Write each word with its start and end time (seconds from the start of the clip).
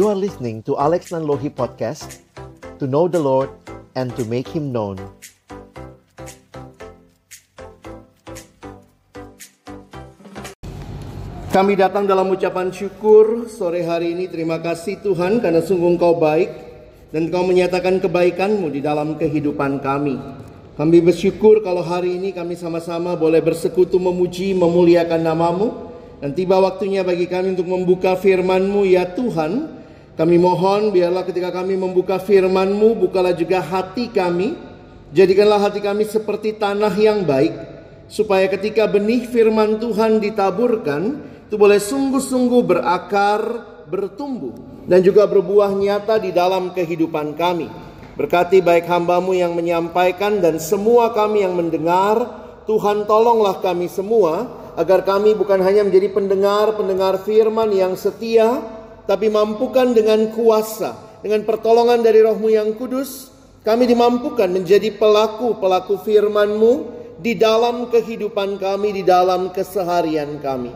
You 0.00 0.08
are 0.08 0.16
listening 0.16 0.64
to 0.64 0.80
Alex 0.80 1.12
Nanlohi 1.12 1.52
Podcast 1.52 2.24
To 2.80 2.88
know 2.88 3.04
the 3.04 3.20
Lord 3.20 3.52
and 3.92 4.08
to 4.16 4.24
make 4.24 4.48
Him 4.48 4.72
known 4.72 4.96
Kami 11.52 11.76
datang 11.76 12.08
dalam 12.08 12.32
ucapan 12.32 12.72
syukur 12.72 13.44
sore 13.52 13.84
hari 13.84 14.16
ini 14.16 14.24
terima 14.32 14.56
kasih 14.64 15.04
Tuhan 15.04 15.44
karena 15.44 15.60
sungguh 15.60 15.92
Engkau 15.92 16.16
baik 16.16 16.48
dan 17.12 17.28
Engkau 17.28 17.44
menyatakan 17.44 18.00
kebaikan-Mu 18.00 18.72
di 18.72 18.80
dalam 18.80 19.20
kehidupan 19.20 19.84
kami. 19.84 20.16
Kami 20.80 20.98
bersyukur 21.04 21.60
kalau 21.60 21.84
hari 21.84 22.16
ini 22.16 22.32
kami 22.32 22.56
sama-sama 22.56 23.20
boleh 23.20 23.44
bersekutu 23.44 24.00
memuji 24.00 24.56
memuliakan 24.56 25.20
namamu 25.20 25.92
dan 26.24 26.32
tiba 26.32 26.56
waktunya 26.56 27.04
bagi 27.04 27.28
kami 27.28 27.52
untuk 27.52 27.68
membuka 27.68 28.16
firman-Mu 28.16 28.88
ya 28.88 29.04
Tuhan. 29.12 29.79
Kami 30.20 30.36
mohon 30.36 30.92
biarlah 30.92 31.24
ketika 31.24 31.48
kami 31.48 31.80
membuka 31.80 32.20
firman-Mu 32.20 33.08
bukalah 33.08 33.32
juga 33.32 33.64
hati 33.64 34.12
kami. 34.12 34.52
Jadikanlah 35.16 35.64
hati 35.64 35.80
kami 35.80 36.04
seperti 36.04 36.60
tanah 36.60 36.92
yang 36.92 37.24
baik 37.24 37.56
supaya 38.04 38.44
ketika 38.52 38.84
benih 38.84 39.24
firman 39.24 39.80
Tuhan 39.80 40.20
ditaburkan 40.20 41.24
itu 41.48 41.56
boleh 41.56 41.80
sungguh-sungguh 41.80 42.62
berakar, 42.68 43.40
bertumbuh, 43.88 44.84
dan 44.84 45.00
juga 45.00 45.24
berbuah 45.24 45.72
nyata 45.72 46.20
di 46.20 46.36
dalam 46.36 46.76
kehidupan 46.76 47.32
kami. 47.32 47.72
Berkati 48.20 48.60
baik 48.60 48.84
hambamu 48.92 49.32
yang 49.32 49.56
menyampaikan 49.56 50.36
dan 50.44 50.60
semua 50.60 51.16
kami 51.16 51.48
yang 51.48 51.56
mendengar, 51.56 52.20
Tuhan 52.68 53.08
tolonglah 53.08 53.64
kami 53.64 53.88
semua, 53.88 54.52
agar 54.76 55.00
kami 55.00 55.32
bukan 55.32 55.64
hanya 55.64 55.80
menjadi 55.80 56.12
pendengar-pendengar 56.12 57.24
firman 57.24 57.72
yang 57.72 57.96
setia, 57.96 58.79
tapi 59.10 59.26
mampukan 59.26 59.90
dengan 59.90 60.30
kuasa, 60.30 61.18
dengan 61.18 61.42
pertolongan 61.42 61.98
dari 61.98 62.22
rohmu 62.22 62.46
yang 62.46 62.78
kudus, 62.78 63.26
kami 63.66 63.90
dimampukan 63.90 64.46
menjadi 64.46 64.94
pelaku-pelaku 64.94 65.98
firman-Mu 66.06 66.72
di 67.18 67.34
dalam 67.34 67.90
kehidupan 67.90 68.62
kami, 68.62 68.94
di 68.94 69.02
dalam 69.02 69.50
keseharian 69.50 70.38
kami. 70.38 70.70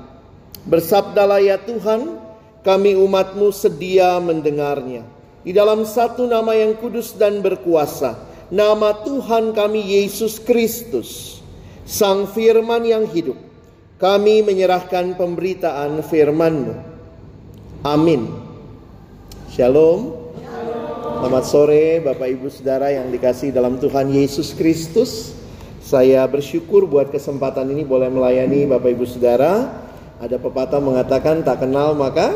Bersabdalah 0.66 1.46
ya 1.46 1.62
Tuhan, 1.62 2.18
kami 2.66 2.98
umatmu 2.98 3.55
sedia 3.55 4.18
mendengarnya. 4.18 5.06
Di 5.46 5.55
dalam 5.55 5.86
satu 5.86 6.27
nama 6.27 6.58
yang 6.58 6.74
kudus 6.74 7.14
dan 7.14 7.38
berkuasa, 7.38 8.18
nama 8.50 8.98
Tuhan 9.06 9.55
kami 9.55 10.02
Yesus 10.02 10.42
Kristus, 10.42 11.38
Sang 11.86 12.27
Firman 12.27 12.82
yang 12.82 13.06
hidup, 13.06 13.38
kami 14.02 14.42
menyerahkan 14.42 15.14
pemberitaan 15.14 16.02
firman-Mu. 16.02 16.93
Amin. 17.84 18.32
Shalom. 19.52 20.32
Selamat 21.20 21.44
sore 21.44 22.00
Bapak 22.00 22.32
Ibu 22.32 22.48
Saudara 22.48 22.88
yang 22.88 23.12
dikasih 23.12 23.52
dalam 23.52 23.77
Tuhan 23.77 24.08
Yesus 24.08 24.56
Kristus. 24.56 25.36
Saya 25.84 26.24
bersyukur 26.24 26.88
buat 26.88 27.12
kesempatan 27.12 27.68
ini 27.77 27.84
boleh 27.84 28.08
melayani 28.08 28.64
Bapak 28.64 28.88
Ibu 28.88 29.05
Saudara 29.05 29.84
ada 30.16 30.36
pepatah 30.40 30.80
mengatakan 30.80 31.44
tak 31.44 31.60
kenal 31.60 31.92
maka 31.92 32.32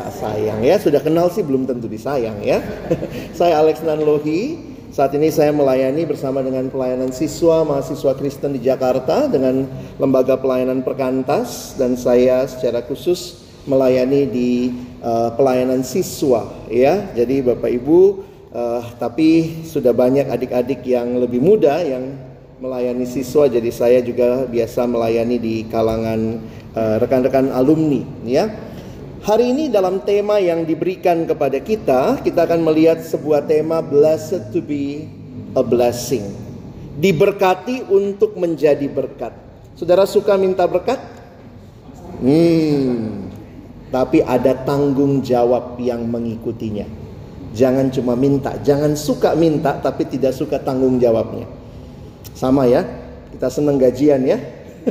tak 0.00 0.16
sayang 0.16 0.64
ya. 0.64 0.80
Sudah 0.80 1.04
kenal 1.04 1.28
sih 1.28 1.44
belum 1.44 1.68
tentu 1.68 1.92
disayang 1.92 2.40
ya. 2.40 2.64
saya 3.36 3.60
Alex 3.60 3.84
Nanlohi. 3.84 4.72
Saat 4.96 5.12
ini 5.12 5.28
saya 5.28 5.52
melayani 5.52 6.08
bersama 6.08 6.40
dengan 6.40 6.72
pelayanan 6.72 7.12
siswa 7.12 7.68
mahasiswa 7.68 8.16
Kristen 8.16 8.56
di 8.56 8.64
Jakarta 8.64 9.28
dengan 9.28 9.68
lembaga 10.00 10.40
pelayanan 10.40 10.80
perkantas 10.80 11.76
dan 11.76 12.00
saya 12.00 12.48
secara 12.48 12.80
khusus 12.80 13.45
melayani 13.66 14.22
di 14.30 14.50
uh, 15.02 15.34
pelayanan 15.34 15.82
siswa 15.82 16.46
ya. 16.70 17.10
Jadi 17.12 17.42
Bapak 17.42 17.70
Ibu 17.70 18.00
uh, 18.54 18.82
tapi 18.96 19.62
sudah 19.66 19.92
banyak 19.92 20.30
adik-adik 20.30 20.86
yang 20.86 21.18
lebih 21.18 21.42
muda 21.42 21.82
yang 21.82 22.14
melayani 22.56 23.04
siswa 23.04 23.44
jadi 23.52 23.68
saya 23.68 24.00
juga 24.00 24.48
biasa 24.48 24.88
melayani 24.88 25.36
di 25.36 25.68
kalangan 25.68 26.40
Eh, 26.76 26.96
rekan-rekan 27.00 27.48
uh, 27.48 27.56
alumni 27.56 28.04
ya. 28.28 28.52
Hari 29.24 29.48
ini 29.48 29.72
dalam 29.72 30.04
tema 30.04 30.36
yang 30.36 30.68
diberikan 30.68 31.24
kepada 31.24 31.56
kita, 31.56 32.20
kita 32.20 32.44
akan 32.44 32.68
melihat 32.68 33.00
sebuah 33.00 33.48
tema 33.48 33.80
blessed 33.80 34.52
to 34.52 34.60
be 34.60 35.08
a 35.56 35.64
blessing. 35.64 36.36
Diberkati 37.00 37.80
untuk 37.88 38.36
menjadi 38.36 38.92
berkat. 38.92 39.32
Saudara 39.72 40.04
suka 40.04 40.36
minta 40.36 40.68
berkat? 40.68 41.00
Hmm. 42.20 43.25
Tapi 43.90 44.22
ada 44.22 44.52
tanggung 44.66 45.22
jawab 45.22 45.78
yang 45.78 46.06
mengikutinya. 46.10 46.86
Jangan 47.56 47.88
cuma 47.88 48.12
minta, 48.18 48.52
jangan 48.60 48.92
suka 48.92 49.32
minta 49.32 49.80
tapi 49.80 50.04
tidak 50.04 50.36
suka 50.36 50.60
tanggung 50.60 51.00
jawabnya. 51.00 51.48
Sama 52.36 52.68
ya, 52.68 52.84
kita 53.32 53.48
seneng 53.48 53.80
gajian 53.80 54.26
ya. 54.28 54.36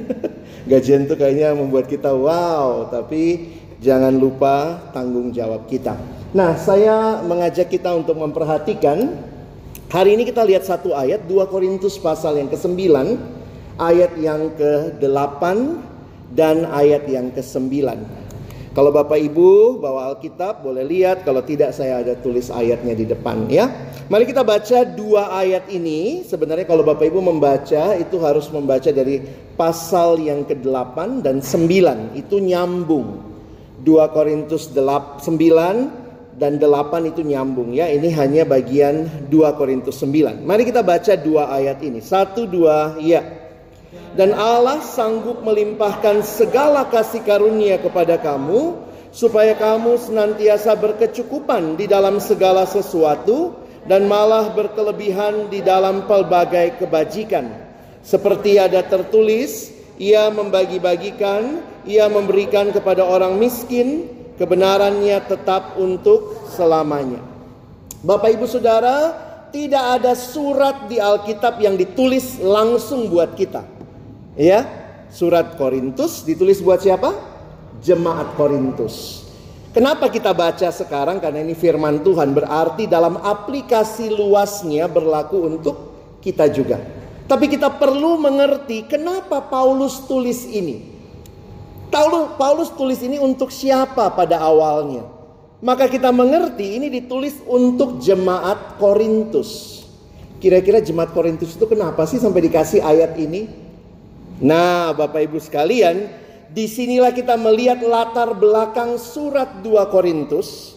gajian 0.71 1.05
itu 1.05 1.13
kayaknya 1.13 1.53
membuat 1.53 1.85
kita 1.85 2.09
wow, 2.09 2.89
tapi 2.89 3.53
jangan 3.85 4.17
lupa 4.17 4.89
tanggung 4.95 5.29
jawab 5.29 5.69
kita. 5.69 5.93
Nah, 6.33 6.57
saya 6.57 7.21
mengajak 7.21 7.69
kita 7.69 7.93
untuk 7.93 8.17
memperhatikan 8.17 9.13
hari 9.93 10.17
ini 10.17 10.25
kita 10.25 10.41
lihat 10.43 10.65
satu 10.65 10.97
ayat 10.97 11.29
2 11.29 11.47
Korintus 11.53 12.01
pasal 12.01 12.41
yang 12.41 12.49
ke-9, 12.49 12.81
ayat 13.77 14.11
yang 14.17 14.51
ke-8 14.57 15.43
dan 16.33 16.65
ayat 16.73 17.05
yang 17.05 17.29
ke-9. 17.29 18.24
Kalau 18.75 18.91
Bapak 18.91 19.15
Ibu 19.15 19.79
bawa 19.79 20.11
Alkitab 20.11 20.59
boleh 20.59 20.83
lihat, 20.83 21.23
kalau 21.23 21.39
tidak 21.39 21.71
saya 21.71 22.03
ada 22.03 22.11
tulis 22.19 22.51
ayatnya 22.51 22.91
di 22.91 23.07
depan 23.07 23.47
ya. 23.47 23.71
Mari 24.11 24.27
kita 24.27 24.43
baca 24.43 24.83
dua 24.83 25.31
ayat 25.31 25.71
ini. 25.71 26.27
Sebenarnya 26.27 26.67
kalau 26.67 26.83
Bapak 26.83 27.07
Ibu 27.07 27.23
membaca 27.23 27.95
itu 27.95 28.19
harus 28.19 28.51
membaca 28.51 28.91
dari 28.91 29.23
pasal 29.55 30.19
yang 30.19 30.43
ke-8 30.43 31.23
dan 31.23 31.39
9 31.39 32.19
itu 32.19 32.35
nyambung. 32.35 33.23
2 33.79 34.11
Korintus 34.11 34.67
9 34.75 36.35
dan 36.35 36.59
8 36.59 37.11
itu 37.15 37.23
nyambung 37.23 37.71
ya. 37.71 37.87
Ini 37.87 38.11
hanya 38.11 38.43
bagian 38.43 39.07
2 39.31 39.55
Korintus 39.55 40.03
9. 40.03 40.43
Mari 40.43 40.67
kita 40.67 40.83
baca 40.83 41.15
dua 41.15 41.47
ayat 41.47 41.79
ini. 41.79 42.03
Satu 42.03 42.43
dua 42.43 42.99
ya. 42.99 43.23
Dan 44.15 44.31
Allah 44.31 44.79
sanggup 44.79 45.43
melimpahkan 45.43 46.23
segala 46.23 46.87
kasih 46.87 47.19
karunia 47.27 47.75
kepada 47.75 48.15
kamu 48.15 48.79
supaya 49.11 49.51
kamu 49.55 49.99
senantiasa 49.99 50.71
berkecukupan 50.79 51.75
di 51.75 51.83
dalam 51.83 52.23
segala 52.23 52.63
sesuatu 52.63 53.51
dan 53.83 54.07
malah 54.07 54.55
berkelebihan 54.55 55.51
di 55.51 55.59
dalam 55.59 56.07
pelbagai 56.07 56.79
kebajikan. 56.79 57.51
Seperti 58.07 58.55
ada 58.55 58.79
tertulis, 58.87 59.75
ia 59.99 60.31
membagi-bagikan, 60.31 61.59
ia 61.83 62.07
memberikan 62.07 62.71
kepada 62.71 63.03
orang 63.03 63.35
miskin, 63.35 64.07
kebenarannya 64.39 65.19
tetap 65.27 65.75
untuk 65.75 66.47
selamanya. 66.55 67.19
Bapak 67.99 68.31
Ibu 68.31 68.47
Saudara, 68.47 69.11
tidak 69.51 69.99
ada 69.99 70.15
surat 70.15 70.87
di 70.87 71.03
Alkitab 71.03 71.59
yang 71.59 71.75
ditulis 71.75 72.39
langsung 72.39 73.11
buat 73.11 73.35
kita. 73.35 73.74
Ya, 74.35 74.67
surat 75.15 75.55
Korintus 75.55 76.27
ditulis 76.27 76.59
buat 76.59 76.83
siapa? 76.83 77.15
Jemaat 77.79 78.35
Korintus. 78.35 79.23
Kenapa 79.71 80.11
kita 80.11 80.35
baca 80.35 80.71
sekarang? 80.75 81.23
Karena 81.23 81.39
ini 81.39 81.55
firman 81.55 82.03
Tuhan 82.03 82.35
berarti 82.35 82.83
dalam 82.87 83.15
aplikasi 83.15 84.11
luasnya 84.11 84.91
berlaku 84.91 85.39
untuk 85.47 85.75
kita 86.19 86.51
juga. 86.51 86.83
Tapi 87.31 87.47
kita 87.47 87.71
perlu 87.79 88.19
mengerti 88.19 88.83
kenapa 88.87 89.39
Paulus 89.39 90.03
tulis 90.03 90.43
ini. 90.47 90.95
Paulus 92.35 92.75
tulis 92.75 92.99
ini 92.99 93.15
untuk 93.15 93.55
siapa 93.55 94.11
pada 94.11 94.43
awalnya? 94.43 95.07
Maka 95.63 95.87
kita 95.87 96.11
mengerti 96.11 96.75
ini 96.75 96.91
ditulis 96.91 97.39
untuk 97.47 98.03
jemaat 98.03 98.75
Korintus. 98.83 99.83
Kira-kira 100.43 100.83
jemaat 100.83 101.15
Korintus 101.15 101.55
itu 101.55 101.63
kenapa 101.71 102.03
sih 102.03 102.19
sampai 102.19 102.43
dikasih 102.51 102.83
ayat 102.83 103.15
ini? 103.15 103.64
Nah, 104.43 104.91
Bapak 104.91 105.31
Ibu 105.31 105.39
sekalian, 105.39 106.11
di 106.51 106.67
sinilah 106.67 107.15
kita 107.15 107.39
melihat 107.39 107.79
latar 107.79 108.35
belakang 108.35 108.99
surat 108.99 109.63
2 109.63 109.91
Korintus 109.91 110.75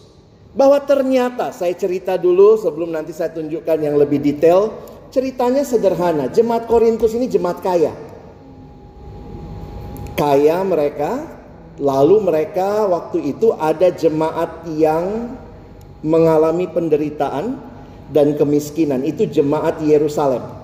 bahwa 0.55 0.79
ternyata 0.79 1.51
saya 1.51 1.75
cerita 1.75 2.15
dulu 2.15 2.55
sebelum 2.55 2.95
nanti 2.95 3.11
saya 3.11 3.35
tunjukkan 3.35 3.77
yang 3.79 3.95
lebih 3.99 4.19
detail. 4.23 4.71
Ceritanya 5.09 5.65
sederhana, 5.65 6.29
jemaat 6.29 6.69
Korintus 6.69 7.17
ini 7.17 7.25
jemaat 7.25 7.59
kaya. 7.65 7.91
Kaya 10.13 10.61
mereka, 10.61 11.25
lalu 11.81 12.21
mereka 12.21 12.85
waktu 12.85 13.33
itu 13.33 13.55
ada 13.57 13.89
jemaat 13.89 14.67
yang 14.75 15.35
mengalami 16.05 16.69
penderitaan 16.69 17.57
dan 18.11 18.37
kemiskinan. 18.37 19.01
Itu 19.01 19.25
jemaat 19.25 19.81
Yerusalem. 19.81 20.58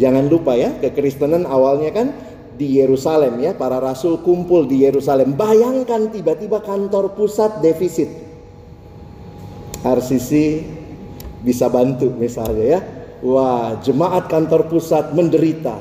Jangan 0.00 0.24
lupa 0.28 0.56
ya, 0.56 0.72
kekristenan 0.80 1.44
awalnya 1.44 1.92
kan 1.92 2.08
di 2.56 2.80
Yerusalem 2.80 3.40
ya, 3.44 3.52
para 3.52 3.76
rasul 3.76 4.24
kumpul 4.24 4.64
di 4.64 4.84
Yerusalem. 4.84 5.36
Bayangkan 5.36 6.08
tiba-tiba 6.08 6.64
kantor 6.64 7.12
pusat 7.12 7.60
defisit. 7.60 8.08
RCC 9.82 10.62
bisa 11.42 11.66
bantu 11.68 12.08
misalnya 12.14 12.78
ya. 12.78 12.80
Wah, 13.22 13.78
jemaat 13.82 14.26
kantor 14.26 14.70
pusat 14.70 15.14
menderita. 15.14 15.78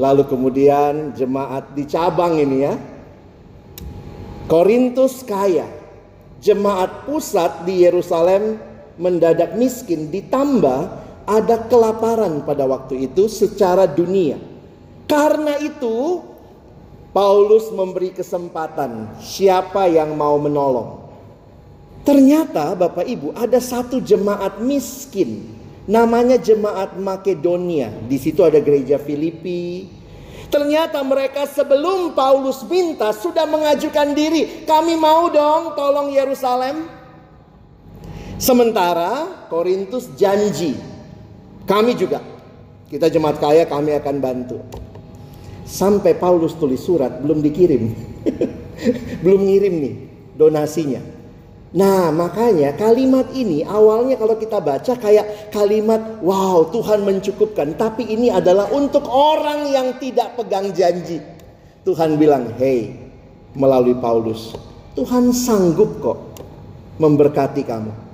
Lalu 0.00 0.24
kemudian 0.28 1.12
jemaat 1.12 1.76
di 1.76 1.84
cabang 1.84 2.40
ini 2.40 2.58
ya. 2.64 2.74
Korintus 4.48 5.26
kaya. 5.26 5.68
Jemaat 6.40 7.04
pusat 7.04 7.68
di 7.68 7.84
Yerusalem 7.84 8.56
mendadak 8.96 9.60
miskin 9.60 10.08
ditambah 10.08 11.09
ada 11.30 11.62
kelaparan 11.70 12.42
pada 12.42 12.66
waktu 12.66 13.06
itu 13.06 13.30
secara 13.30 13.86
dunia. 13.86 14.42
Karena 15.06 15.62
itu 15.62 16.26
Paulus 17.14 17.70
memberi 17.70 18.10
kesempatan 18.10 19.14
siapa 19.22 19.86
yang 19.86 20.18
mau 20.18 20.34
menolong. 20.42 21.06
Ternyata 22.02 22.74
Bapak 22.74 23.06
Ibu 23.06 23.38
ada 23.38 23.62
satu 23.62 24.02
jemaat 24.02 24.58
miskin 24.58 25.46
namanya 25.86 26.38
jemaat 26.38 26.98
Makedonia. 26.98 27.94
Di 28.06 28.18
situ 28.18 28.42
ada 28.42 28.58
gereja 28.58 28.98
Filipi. 28.98 29.86
Ternyata 30.50 30.98
mereka 31.06 31.46
sebelum 31.46 32.10
Paulus 32.14 32.66
minta 32.66 33.14
sudah 33.14 33.46
mengajukan 33.46 34.18
diri, 34.18 34.66
kami 34.66 34.98
mau 34.98 35.30
dong 35.30 35.78
tolong 35.78 36.10
Yerusalem. 36.10 36.90
Sementara 38.34 39.46
Korintus 39.46 40.10
janji, 40.18 40.74
kami 41.70 41.94
juga 41.94 42.18
kita 42.90 43.06
jemaat 43.06 43.38
kaya 43.38 43.62
kami 43.70 43.94
akan 43.94 44.16
bantu. 44.18 44.58
Sampai 45.62 46.18
Paulus 46.18 46.58
tulis 46.58 46.82
surat 46.82 47.22
belum 47.22 47.38
dikirim. 47.38 47.94
belum 49.22 49.46
ngirim 49.46 49.74
nih 49.78 49.94
donasinya. 50.34 50.98
Nah, 51.70 52.10
makanya 52.10 52.74
kalimat 52.74 53.30
ini 53.30 53.62
awalnya 53.62 54.18
kalau 54.18 54.34
kita 54.34 54.58
baca 54.58 54.98
kayak 54.98 55.54
kalimat 55.54 56.18
wow, 56.18 56.66
Tuhan 56.74 57.06
mencukupkan, 57.06 57.78
tapi 57.78 58.10
ini 58.10 58.26
adalah 58.26 58.66
untuk 58.74 59.06
orang 59.06 59.70
yang 59.70 59.94
tidak 60.02 60.34
pegang 60.34 60.74
janji. 60.74 61.22
Tuhan 61.86 62.18
bilang, 62.18 62.50
"Hey, 62.58 62.98
melalui 63.54 63.94
Paulus, 64.02 64.58
Tuhan 64.98 65.30
sanggup 65.30 66.02
kok 66.02 66.18
memberkati 66.98 67.62
kamu." 67.62 68.09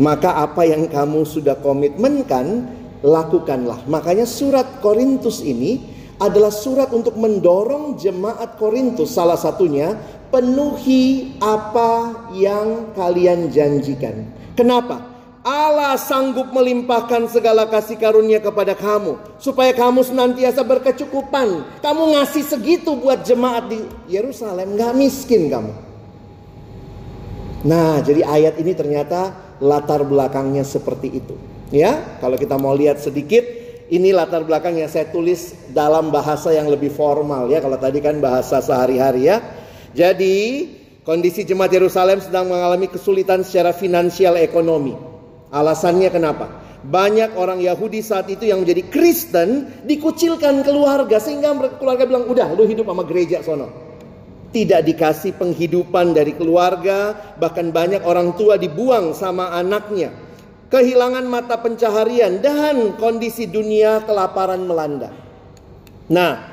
Maka 0.00 0.40
apa 0.40 0.64
yang 0.64 0.88
kamu 0.88 1.28
sudah 1.28 1.60
komitmenkan, 1.60 2.64
lakukanlah. 3.04 3.84
Makanya 3.84 4.24
surat 4.24 4.80
Korintus 4.80 5.44
ini 5.44 5.84
adalah 6.16 6.54
surat 6.54 6.88
untuk 6.94 7.18
mendorong 7.18 7.98
jemaat 7.98 8.56
Korintus 8.56 9.12
salah 9.12 9.36
satunya 9.36 9.98
penuhi 10.32 11.36
apa 11.42 12.24
yang 12.32 12.94
kalian 12.96 13.52
janjikan. 13.52 14.30
Kenapa? 14.56 15.12
Allah 15.42 15.98
sanggup 15.98 16.54
melimpahkan 16.54 17.26
segala 17.26 17.66
kasih 17.66 17.98
karunia 17.98 18.38
kepada 18.38 18.78
kamu 18.78 19.18
supaya 19.42 19.74
kamu 19.74 20.06
senantiasa 20.06 20.62
berkecukupan. 20.62 21.66
Kamu 21.82 22.14
ngasih 22.14 22.46
segitu 22.46 22.94
buat 22.94 23.26
jemaat 23.26 23.66
di 23.66 23.82
Yerusalem, 24.06 24.78
nggak 24.78 24.94
miskin 24.94 25.50
kamu. 25.50 25.91
Nah, 27.62 28.02
jadi 28.02 28.26
ayat 28.26 28.58
ini 28.58 28.74
ternyata 28.74 29.54
latar 29.62 30.02
belakangnya 30.02 30.66
seperti 30.66 31.08
itu. 31.22 31.34
Ya, 31.70 32.18
kalau 32.18 32.36
kita 32.36 32.58
mau 32.58 32.74
lihat 32.74 32.98
sedikit, 32.98 33.46
ini 33.92 34.08
latar 34.08 34.42
belakang 34.44 34.76
yang 34.76 34.88
saya 34.88 35.08
tulis 35.08 35.52
dalam 35.70 36.08
bahasa 36.08 36.48
yang 36.52 36.68
lebih 36.68 36.88
formal 36.88 37.48
ya. 37.52 37.60
Kalau 37.60 37.76
tadi 37.76 38.00
kan 38.00 38.18
bahasa 38.18 38.64
sehari-hari 38.64 39.28
ya. 39.28 39.40
Jadi 39.92 40.68
kondisi 41.04 41.44
jemaat 41.44 41.72
Yerusalem 41.76 42.24
sedang 42.24 42.48
mengalami 42.48 42.88
kesulitan 42.88 43.44
secara 43.44 43.76
finansial 43.76 44.40
ekonomi. 44.40 44.96
Alasannya 45.52 46.08
kenapa? 46.08 46.48
Banyak 46.82 47.36
orang 47.36 47.60
Yahudi 47.60 48.02
saat 48.02 48.26
itu 48.32 48.48
yang 48.48 48.64
menjadi 48.64 48.88
Kristen 48.88 49.70
dikucilkan 49.86 50.64
keluarga 50.64 51.20
sehingga 51.22 51.54
keluarga 51.78 52.08
bilang 52.08 52.26
udah 52.26 52.56
lu 52.56 52.64
hidup 52.64 52.88
sama 52.88 53.04
gereja 53.04 53.44
sono. 53.44 53.81
Tidak 54.52 54.84
dikasih 54.84 55.40
penghidupan 55.40 56.12
dari 56.12 56.36
keluarga, 56.36 57.16
bahkan 57.40 57.72
banyak 57.72 58.04
orang 58.04 58.36
tua 58.36 58.60
dibuang 58.60 59.16
sama 59.16 59.48
anaknya. 59.56 60.12
Kehilangan 60.68 61.24
mata 61.24 61.56
pencaharian 61.56 62.44
dan 62.44 62.96
kondisi 63.00 63.48
dunia 63.48 64.04
kelaparan 64.04 64.64
melanda. 64.68 65.08
Nah, 66.12 66.52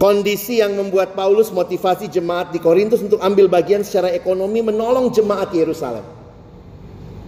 Kondisi 0.00 0.64
yang 0.64 0.80
membuat 0.80 1.12
Paulus 1.12 1.52
motivasi 1.52 2.08
jemaat 2.08 2.56
di 2.56 2.56
Korintus 2.56 3.04
untuk 3.04 3.20
ambil 3.20 3.52
bagian 3.52 3.84
secara 3.84 4.08
ekonomi 4.08 4.64
menolong 4.64 5.12
jemaat 5.12 5.52
Yerusalem. 5.52 6.00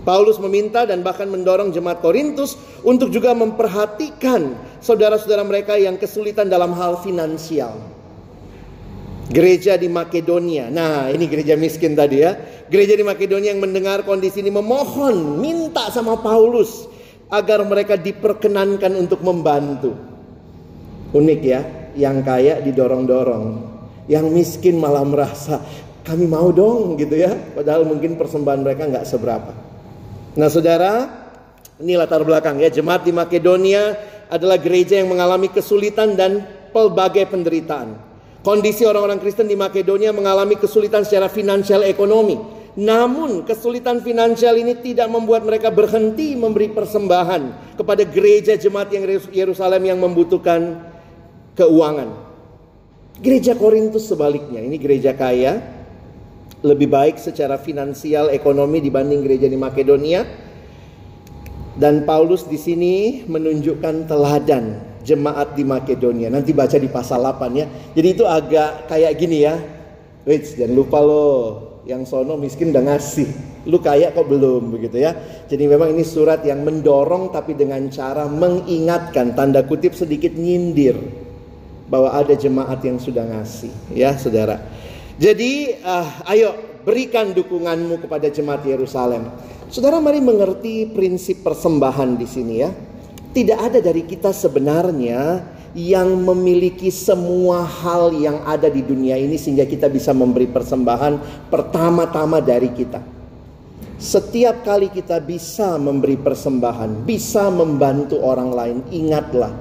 Paulus 0.09 0.41
meminta 0.41 0.89
dan 0.89 1.05
bahkan 1.05 1.29
mendorong 1.29 1.69
jemaat 1.69 2.01
Korintus 2.01 2.57
untuk 2.81 3.13
juga 3.13 3.37
memperhatikan 3.37 4.57
saudara-saudara 4.81 5.45
mereka 5.45 5.77
yang 5.77 6.01
kesulitan 6.01 6.49
dalam 6.49 6.73
hal 6.73 7.05
finansial. 7.05 7.77
Gereja 9.33 9.81
di 9.81 9.89
Makedonia. 9.89 10.69
Nah, 10.69 11.09
ini 11.09 11.25
gereja 11.25 11.57
miskin 11.57 11.97
tadi 11.97 12.21
ya. 12.21 12.37
Gereja 12.69 12.93
di 12.93 13.01
Makedonia 13.01 13.57
yang 13.57 13.65
mendengar 13.65 14.05
kondisi 14.05 14.45
ini 14.45 14.53
memohon, 14.53 15.41
minta 15.41 15.89
sama 15.89 16.21
Paulus 16.21 16.85
agar 17.33 17.65
mereka 17.65 17.97
diperkenankan 17.97 18.93
untuk 18.93 19.25
membantu. 19.25 19.97
Unik 21.17 21.41
ya, 21.41 21.61
yang 21.97 22.21
kaya 22.21 22.61
didorong-dorong, 22.61 23.45
yang 24.13 24.29
miskin 24.29 24.77
malah 24.77 25.05
merasa 25.05 25.65
kami 26.05 26.29
mau 26.29 26.53
dong 26.53 27.01
gitu 27.01 27.17
ya, 27.17 27.33
padahal 27.57 27.89
mungkin 27.89 28.21
persembahan 28.21 28.61
mereka 28.61 28.85
nggak 28.85 29.09
seberapa. 29.09 29.53
Nah 30.37 30.49
saudara, 30.53 31.09
ini 31.81 31.97
latar 31.97 32.21
belakang 32.21 32.61
ya, 32.61 32.69
jemaat 32.69 33.09
di 33.09 33.17
Makedonia 33.17 33.97
adalah 34.29 34.61
gereja 34.61 35.01
yang 35.01 35.09
mengalami 35.09 35.49
kesulitan 35.49 36.21
dan 36.21 36.45
pelbagai 36.73 37.33
penderitaan. 37.33 38.12
Kondisi 38.43 38.83
orang-orang 38.83 39.23
Kristen 39.23 39.47
di 39.47 39.55
Makedonia 39.55 40.11
mengalami 40.11 40.59
kesulitan 40.59 41.07
secara 41.07 41.31
finansial 41.31 41.87
ekonomi. 41.87 42.35
Namun 42.75 43.47
kesulitan 43.47 44.03
finansial 44.03 44.59
ini 44.59 44.75
tidak 44.83 45.07
membuat 45.07 45.47
mereka 45.47 45.71
berhenti 45.71 46.35
memberi 46.35 46.75
persembahan 46.75 47.77
kepada 47.79 48.03
gereja 48.03 48.59
jemaat 48.59 48.91
yang 48.91 49.07
Yerusalem 49.31 49.83
yang 49.87 49.99
membutuhkan 50.03 50.83
keuangan. 51.55 52.11
Gereja 53.23 53.55
Korintus 53.55 54.11
sebaliknya, 54.11 54.59
ini 54.59 54.75
gereja 54.81 55.15
kaya, 55.15 55.63
lebih 56.67 56.91
baik 56.91 57.23
secara 57.23 57.63
finansial 57.63 58.33
ekonomi 58.35 58.83
dibanding 58.83 59.23
gereja 59.23 59.47
di 59.47 59.55
Makedonia. 59.55 60.27
Dan 61.79 62.03
Paulus 62.03 62.51
di 62.51 62.59
sini 62.59 63.23
menunjukkan 63.23 64.11
teladan 64.11 64.92
jemaat 65.03 65.55
di 65.59 65.67
Makedonia. 65.67 66.31
Nanti 66.33 66.55
baca 66.55 66.79
di 66.79 66.89
pasal 66.89 67.23
8 67.23 67.53
ya. 67.55 67.67
Jadi 67.95 68.09
itu 68.09 68.25
agak 68.27 68.89
kayak 68.89 69.13
gini 69.19 69.39
ya. 69.45 69.55
Wait, 70.23 70.47
jangan 70.55 70.75
lupa 70.79 71.03
loh, 71.03 71.39
yang 71.83 72.07
sono 72.07 72.39
miskin 72.39 72.71
udah 72.71 72.95
ngasih. 72.95 73.29
Lu 73.67 73.79
kaya 73.79 74.11
kok 74.11 74.27
belum 74.27 74.75
begitu 74.75 75.03
ya. 75.03 75.15
Jadi 75.47 75.67
memang 75.67 75.95
ini 75.95 76.03
surat 76.07 76.43
yang 76.47 76.63
mendorong 76.63 77.31
tapi 77.31 77.55
dengan 77.55 77.83
cara 77.91 78.27
mengingatkan 78.27 79.35
tanda 79.35 79.63
kutip 79.67 79.95
sedikit 79.95 80.35
nyindir 80.35 80.99
bahwa 81.87 82.11
ada 82.15 82.33
jemaat 82.33 82.81
yang 82.83 82.99
sudah 82.99 83.23
ngasih 83.27 83.71
ya 83.95 84.17
saudara. 84.17 84.59
Jadi 85.21 85.77
uh, 85.85 86.09
ayo 86.33 86.57
berikan 86.83 87.31
dukunganmu 87.31 88.03
kepada 88.03 88.27
jemaat 88.33 88.67
Yerusalem. 88.67 89.31
Saudara 89.71 90.03
mari 90.03 90.19
mengerti 90.19 90.91
prinsip 90.91 91.47
persembahan 91.47 92.19
di 92.19 92.27
sini 92.27 92.55
ya. 92.59 92.71
Tidak 93.33 93.59
ada 93.59 93.81
dari 93.81 94.05
kita 94.05 94.29
sebenarnya 94.29 95.41
yang 95.73 96.21
memiliki 96.21 96.93
semua 96.93 97.65
hal 97.65 98.13
yang 98.13 98.45
ada 98.45 98.69
di 98.69 98.85
dunia 98.85 99.17
ini 99.17 99.41
sehingga 99.41 99.65
kita 99.65 99.89
bisa 99.89 100.13
memberi 100.13 100.45
persembahan 100.45 101.49
pertama-tama 101.49 102.45
dari 102.45 102.69
kita. 102.77 103.01
Setiap 103.97 104.67
kali 104.67 104.93
kita 104.93 105.17
bisa 105.23 105.81
memberi 105.81 106.21
persembahan, 106.21 107.09
bisa 107.09 107.49
membantu 107.49 108.21
orang 108.21 108.51
lain, 108.53 108.79
ingatlah 108.93 109.55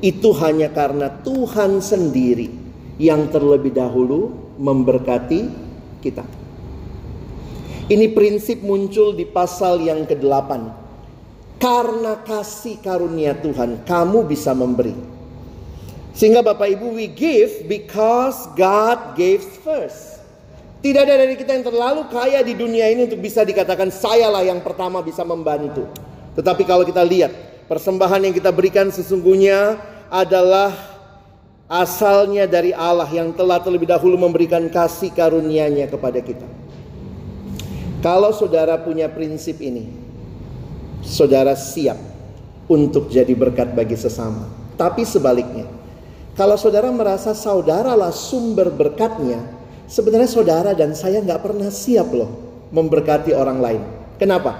itu 0.00 0.30
hanya 0.38 0.70
karena 0.70 1.10
Tuhan 1.20 1.82
sendiri 1.82 2.48
yang 2.96 3.28
terlebih 3.28 3.74
dahulu 3.74 4.32
memberkati 4.56 5.40
kita. 6.00 6.24
Ini 7.88 8.06
prinsip 8.14 8.62
muncul 8.62 9.12
di 9.18 9.26
pasal 9.26 9.82
yang 9.82 10.06
ke-8. 10.06 10.87
Karena 11.58 12.22
kasih 12.22 12.78
karunia 12.78 13.34
Tuhan, 13.34 13.82
kamu 13.82 14.30
bisa 14.30 14.54
memberi. 14.54 14.94
Sehingga 16.14 16.42
Bapak 16.42 16.70
Ibu, 16.78 16.94
we 16.94 17.10
give 17.10 17.66
because 17.66 18.46
God 18.54 19.18
gave 19.18 19.42
first. 19.62 20.22
Tidak 20.78 21.02
ada 21.02 21.18
dari 21.18 21.34
kita 21.34 21.58
yang 21.58 21.66
terlalu 21.66 22.06
kaya 22.06 22.38
di 22.46 22.54
dunia 22.54 22.86
ini 22.86 23.10
untuk 23.10 23.18
bisa 23.18 23.42
dikatakan 23.42 23.90
sayalah 23.90 24.46
yang 24.46 24.62
pertama 24.62 25.02
bisa 25.02 25.26
membantu. 25.26 25.90
Tetapi 26.38 26.62
kalau 26.62 26.86
kita 26.86 27.02
lihat 27.02 27.48
Persembahan 27.68 28.24
yang 28.24 28.32
kita 28.32 28.48
berikan 28.48 28.88
sesungguhnya 28.88 29.76
adalah 30.08 30.72
asalnya 31.68 32.48
dari 32.48 32.72
Allah 32.72 33.04
yang 33.12 33.36
telah 33.36 33.60
terlebih 33.60 33.84
dahulu 33.84 34.16
memberikan 34.16 34.72
kasih 34.72 35.12
karunia-Nya 35.12 35.92
kepada 35.92 36.16
kita. 36.24 36.48
Kalau 38.00 38.32
saudara 38.32 38.80
punya 38.80 39.12
prinsip 39.12 39.60
ini, 39.60 39.84
saudara 41.02 41.54
siap 41.54 41.96
untuk 42.68 43.08
jadi 43.08 43.32
berkat 43.32 43.72
bagi 43.72 43.96
sesama. 43.96 44.46
Tapi 44.78 45.02
sebaliknya, 45.02 45.66
kalau 46.38 46.54
saudara 46.54 46.92
merasa 46.94 47.34
saudaralah 47.34 48.14
sumber 48.14 48.70
berkatnya, 48.70 49.42
sebenarnya 49.90 50.30
saudara 50.30 50.70
dan 50.76 50.94
saya 50.94 51.18
nggak 51.18 51.42
pernah 51.42 51.66
siap 51.66 52.14
loh 52.14 52.30
memberkati 52.70 53.34
orang 53.34 53.58
lain. 53.58 53.82
Kenapa? 54.20 54.54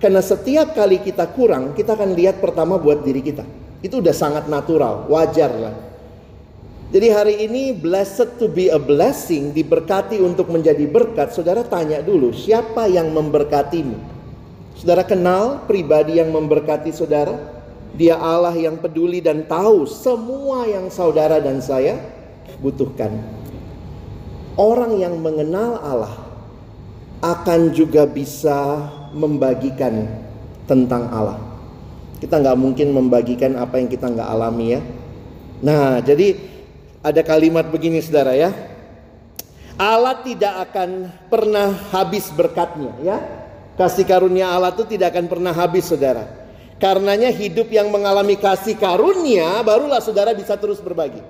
Karena 0.00 0.24
setiap 0.24 0.72
kali 0.72 0.98
kita 1.04 1.28
kurang, 1.36 1.76
kita 1.76 1.92
akan 1.92 2.16
lihat 2.16 2.40
pertama 2.40 2.80
buat 2.80 3.04
diri 3.04 3.20
kita. 3.20 3.44
Itu 3.84 4.00
udah 4.00 4.16
sangat 4.16 4.48
natural, 4.48 5.06
wajar 5.12 5.52
lah. 5.52 5.76
Jadi 6.90 7.06
hari 7.14 7.34
ini 7.46 7.70
blessed 7.70 8.42
to 8.42 8.50
be 8.50 8.66
a 8.66 8.80
blessing, 8.80 9.54
diberkati 9.54 10.18
untuk 10.18 10.50
menjadi 10.50 10.82
berkat. 10.90 11.30
Saudara 11.30 11.62
tanya 11.62 12.02
dulu, 12.02 12.34
siapa 12.34 12.90
yang 12.90 13.14
memberkatimu? 13.14 14.19
Saudara 14.80 15.04
kenal 15.04 15.68
pribadi 15.68 16.16
yang 16.16 16.32
memberkati 16.32 16.88
saudara? 16.88 17.36
Dia 17.92 18.16
Allah 18.16 18.56
yang 18.56 18.80
peduli 18.80 19.20
dan 19.20 19.44
tahu 19.44 19.84
semua 19.84 20.64
yang 20.64 20.88
saudara 20.88 21.36
dan 21.36 21.60
saya 21.60 22.00
butuhkan. 22.64 23.12
Orang 24.56 24.96
yang 24.96 25.20
mengenal 25.20 25.76
Allah 25.84 26.16
akan 27.20 27.76
juga 27.76 28.08
bisa 28.08 28.88
membagikan 29.12 30.08
tentang 30.64 31.12
Allah. 31.12 31.36
Kita 32.16 32.40
nggak 32.40 32.56
mungkin 32.56 32.96
membagikan 32.96 33.60
apa 33.60 33.76
yang 33.76 33.92
kita 33.92 34.08
nggak 34.08 34.32
alami 34.32 34.80
ya. 34.80 34.80
Nah, 35.60 36.00
jadi 36.00 36.40
ada 37.04 37.20
kalimat 37.20 37.68
begini 37.68 38.00
saudara 38.00 38.32
ya. 38.32 38.48
Allah 39.76 40.24
tidak 40.24 40.72
akan 40.72 41.12
pernah 41.28 41.68
habis 41.92 42.32
berkatnya 42.32 42.96
ya. 43.04 43.39
Kasih 43.80 44.04
karunia 44.04 44.52
Allah 44.52 44.76
itu 44.76 44.84
tidak 44.84 45.16
akan 45.16 45.24
pernah 45.24 45.56
habis 45.56 45.88
saudara. 45.88 46.28
Karenanya 46.76 47.32
hidup 47.32 47.72
yang 47.72 47.88
mengalami 47.88 48.36
kasih 48.36 48.76
karunia 48.76 49.64
barulah 49.64 50.04
saudara 50.04 50.36
bisa 50.36 50.60
terus 50.60 50.84
berbagi. 50.84 51.24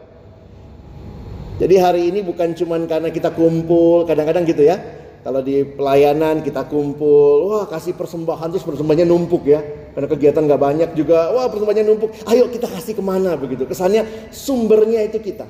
Jadi 1.62 1.74
hari 1.78 2.10
ini 2.10 2.26
bukan 2.26 2.50
cuma 2.58 2.74
karena 2.90 3.14
kita 3.14 3.30
kumpul, 3.30 4.02
kadang-kadang 4.02 4.42
gitu 4.50 4.66
ya. 4.66 4.82
Kalau 5.22 5.46
di 5.46 5.62
pelayanan 5.62 6.42
kita 6.42 6.66
kumpul, 6.66 7.54
wah 7.54 7.70
kasih 7.70 7.94
persembahan 7.94 8.50
terus 8.50 8.66
persembahannya 8.66 9.06
numpuk 9.06 9.46
ya. 9.46 9.62
Karena 9.94 10.10
kegiatan 10.10 10.42
nggak 10.42 10.58
banyak 10.58 10.90
juga, 10.98 11.30
wah 11.30 11.46
persembahannya 11.46 11.86
numpuk. 11.86 12.10
Ayo 12.26 12.50
kita 12.50 12.66
kasih 12.66 12.98
ke 12.98 13.02
mana 13.04 13.38
begitu. 13.38 13.62
Kesannya 13.62 14.32
sumbernya 14.34 15.06
itu 15.06 15.22
kita. 15.22 15.46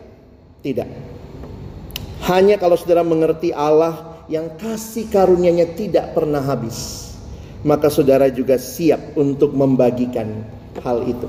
Tidak. 0.61 0.89
Hanya 2.29 2.61
kalau 2.61 2.77
saudara 2.77 3.01
mengerti 3.01 3.57
Allah 3.57 4.10
yang 4.31 4.55
kasih 4.55 5.11
karunia-Nya 5.11 5.75
tidak 5.75 6.15
pernah 6.15 6.39
habis. 6.39 7.11
Maka 7.67 7.91
saudara 7.93 8.31
juga 8.31 8.57
siap 8.57 9.19
untuk 9.19 9.53
membagikan 9.53 10.47
hal 10.81 11.05
itu. 11.05 11.29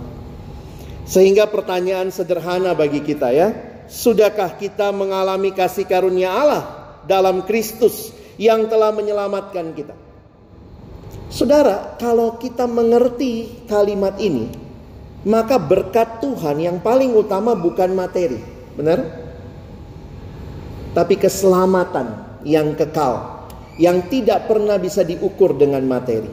Sehingga 1.04 1.50
pertanyaan 1.50 2.14
sederhana 2.14 2.72
bagi 2.78 3.04
kita 3.04 3.34
ya. 3.34 3.52
Sudahkah 3.92 4.56
kita 4.56 4.96
mengalami 4.96 5.52
kasih 5.52 5.84
karunia 5.84 6.32
Allah 6.32 6.64
dalam 7.04 7.44
Kristus 7.44 8.16
yang 8.40 8.72
telah 8.72 8.96
menyelamatkan 8.96 9.76
kita. 9.76 9.92
Saudara, 11.28 12.00
kalau 12.00 12.40
kita 12.40 12.64
mengerti 12.64 13.66
kalimat 13.68 14.16
ini, 14.16 14.48
maka 15.28 15.60
berkat 15.60 16.24
Tuhan 16.24 16.64
yang 16.64 16.78
paling 16.80 17.12
utama 17.12 17.52
bukan 17.60 17.92
materi, 17.92 18.40
benar? 18.80 19.04
Tapi 20.96 21.16
keselamatan 21.20 22.31
yang 22.48 22.74
kekal, 22.74 23.46
yang 23.78 24.06
tidak 24.10 24.50
pernah 24.50 24.78
bisa 24.78 25.02
diukur 25.02 25.58
dengan 25.58 25.82
materi. 25.86 26.30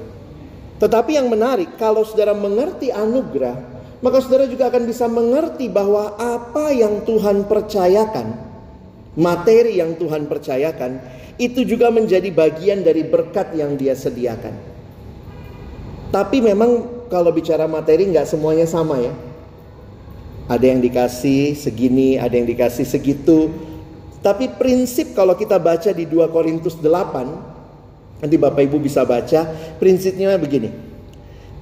Tetapi 0.79 1.11
yang 1.19 1.27
menarik, 1.27 1.75
kalau 1.75 2.07
saudara 2.07 2.33
mengerti 2.33 2.95
anugerah, 2.95 3.57
maka 3.99 4.23
saudara 4.23 4.47
juga 4.47 4.71
akan 4.71 4.85
bisa 4.87 5.11
mengerti 5.11 5.67
bahwa 5.67 6.15
apa 6.15 6.71
yang 6.71 7.03
Tuhan 7.03 7.51
percayakan, 7.51 8.27
materi 9.19 9.83
yang 9.83 9.99
Tuhan 9.99 10.31
percayakan, 10.31 11.03
itu 11.39 11.67
juga 11.67 11.91
menjadi 11.91 12.31
bagian 12.31 12.87
dari 12.87 13.03
berkat 13.03 13.59
yang 13.59 13.75
dia 13.75 13.99
sediakan. 13.99 14.55
Tapi 16.15 16.39
memang 16.41 17.05
kalau 17.11 17.35
bicara 17.35 17.67
materi 17.67 18.07
nggak 18.09 18.27
semuanya 18.27 18.65
sama 18.65 19.03
ya. 19.03 19.13
Ada 20.49 20.65
yang 20.65 20.81
dikasih 20.81 21.53
segini, 21.59 22.17
ada 22.17 22.33
yang 22.33 22.49
dikasih 22.49 22.87
segitu. 22.89 23.53
Tapi 24.19 24.51
prinsip 24.59 25.15
kalau 25.15 25.39
kita 25.39 25.63
baca 25.63 25.95
di 25.95 26.03
2 26.03 26.27
Korintus 26.35 26.75
8, 26.83 28.19
nanti 28.19 28.35
Bapak 28.35 28.63
Ibu 28.67 28.83
bisa 28.83 29.07
baca, 29.07 29.47
prinsipnya 29.79 30.35
begini. 30.35 30.75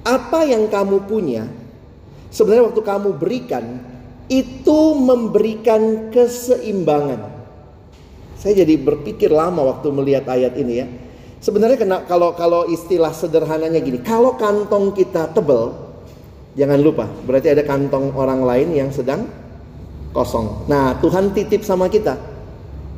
Apa 0.01 0.41
yang 0.47 0.65
kamu 0.65 1.05
punya, 1.05 1.45
sebenarnya 2.33 2.73
waktu 2.73 2.81
kamu 2.81 3.09
berikan, 3.21 3.65
itu 4.25 4.79
memberikan 4.97 6.09
keseimbangan. 6.09 7.37
Saya 8.37 8.65
jadi 8.65 8.73
berpikir 8.81 9.29
lama 9.29 9.61
waktu 9.65 9.87
melihat 9.93 10.25
ayat 10.29 10.57
ini 10.57 10.73
ya. 10.81 10.87
Sebenarnya 11.37 11.77
kena, 11.77 11.97
kalau 12.09 12.33
kalau 12.33 12.65
istilah 12.65 13.13
sederhananya 13.13 13.77
gini, 13.77 14.01
kalau 14.01 14.33
kantong 14.33 14.97
kita 14.97 15.29
tebel, 15.29 15.77
jangan 16.57 16.81
lupa, 16.81 17.05
berarti 17.05 17.53
ada 17.53 17.61
kantong 17.61 18.17
orang 18.17 18.41
lain 18.41 18.73
yang 18.73 18.89
sedang 18.89 19.29
kosong. 20.09 20.65
Nah, 20.65 20.97
Tuhan 20.97 21.29
titip 21.37 21.61
sama 21.61 21.85
kita 21.93 22.36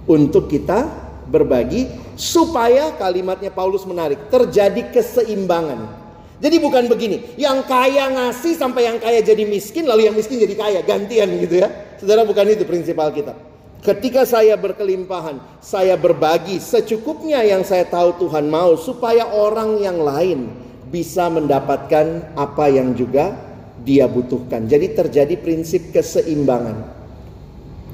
untuk 0.09 0.49
kita 0.49 0.89
berbagi 1.29 1.85
supaya 2.17 2.97
kalimatnya 2.97 3.53
Paulus 3.53 3.85
menarik, 3.85 4.33
terjadi 4.33 4.89
keseimbangan. 4.89 6.01
Jadi 6.39 6.55
bukan 6.57 6.89
begini, 6.89 7.37
yang 7.37 7.61
kaya 7.67 8.09
ngasih 8.09 8.57
sampai 8.57 8.89
yang 8.89 8.97
kaya 8.97 9.21
jadi 9.21 9.45
miskin, 9.45 9.85
lalu 9.85 10.09
yang 10.09 10.15
miskin 10.17 10.41
jadi 10.41 10.55
kaya, 10.57 10.79
gantian 10.81 11.29
gitu 11.37 11.61
ya. 11.61 11.69
Saudara 12.01 12.25
bukan 12.25 12.47
itu 12.49 12.65
prinsipal 12.65 13.11
kita. 13.13 13.35
Ketika 13.79 14.27
saya 14.27 14.59
berkelimpahan, 14.59 15.39
saya 15.63 15.95
berbagi 15.95 16.59
secukupnya 16.59 17.43
yang 17.47 17.63
saya 17.63 17.87
tahu 17.87 18.27
Tuhan 18.27 18.51
mau 18.51 18.75
supaya 18.75 19.31
orang 19.31 19.79
yang 19.79 20.03
lain 20.03 20.51
bisa 20.91 21.31
mendapatkan 21.31 22.35
apa 22.35 22.65
yang 22.67 22.91
juga 22.95 23.35
dia 23.83 24.07
butuhkan. 24.07 24.67
Jadi 24.67 24.95
terjadi 24.95 25.35
prinsip 25.39 25.95
keseimbangan. 25.95 26.99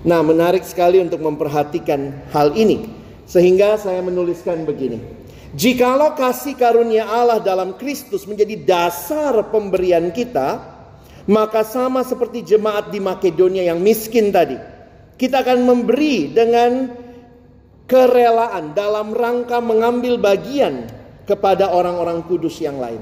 Nah, 0.05 0.21
menarik 0.21 0.61
sekali 0.61 1.01
untuk 1.01 1.17
memperhatikan 1.25 2.29
hal 2.29 2.53
ini. 2.53 2.85
Sehingga 3.25 3.81
saya 3.81 4.05
menuliskan 4.05 4.61
begini. 4.69 5.01
Jikalau 5.57 6.13
kasih 6.13 6.53
karunia 6.53 7.09
Allah 7.09 7.41
dalam 7.41 7.73
Kristus 7.73 8.29
menjadi 8.29 8.53
dasar 8.53 9.33
pemberian 9.49 10.13
kita, 10.13 10.61
maka 11.25 11.65
sama 11.65 12.05
seperti 12.05 12.45
jemaat 12.45 12.93
di 12.93 13.01
Makedonia 13.01 13.65
yang 13.65 13.81
miskin 13.81 14.29
tadi 14.29 14.75
kita 15.15 15.41
akan 15.47 15.63
memberi 15.63 16.29
dengan 16.29 16.91
kerelaan 17.87 18.75
dalam 18.75 19.15
rangka 19.15 19.63
mengambil 19.63 20.19
bagian 20.19 20.91
kepada 21.23 21.71
orang-orang 21.71 22.19
kudus 22.27 22.59
yang 22.59 22.77
lain. 22.77 22.99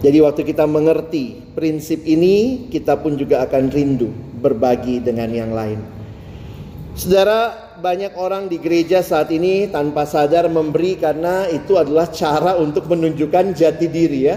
Jadi 0.00 0.18
waktu 0.20 0.42
kita 0.44 0.64
mengerti 0.64 1.40
prinsip 1.56 2.04
ini, 2.08 2.68
kita 2.72 3.00
pun 3.00 3.16
juga 3.16 3.44
akan 3.44 3.64
rindu 3.68 4.29
berbagi 4.40 5.04
dengan 5.04 5.28
yang 5.28 5.52
lain. 5.52 6.00
Saudara, 6.96 7.70
banyak 7.80 8.12
orang 8.18 8.50
di 8.50 8.60
gereja 8.60 9.00
saat 9.00 9.32
ini 9.32 9.70
tanpa 9.72 10.04
sadar 10.04 10.50
memberi 10.52 11.00
karena 11.00 11.48
itu 11.48 11.80
adalah 11.80 12.12
cara 12.12 12.58
untuk 12.60 12.90
menunjukkan 12.90 13.56
jati 13.56 13.86
diri 13.88 14.20
ya. 14.26 14.36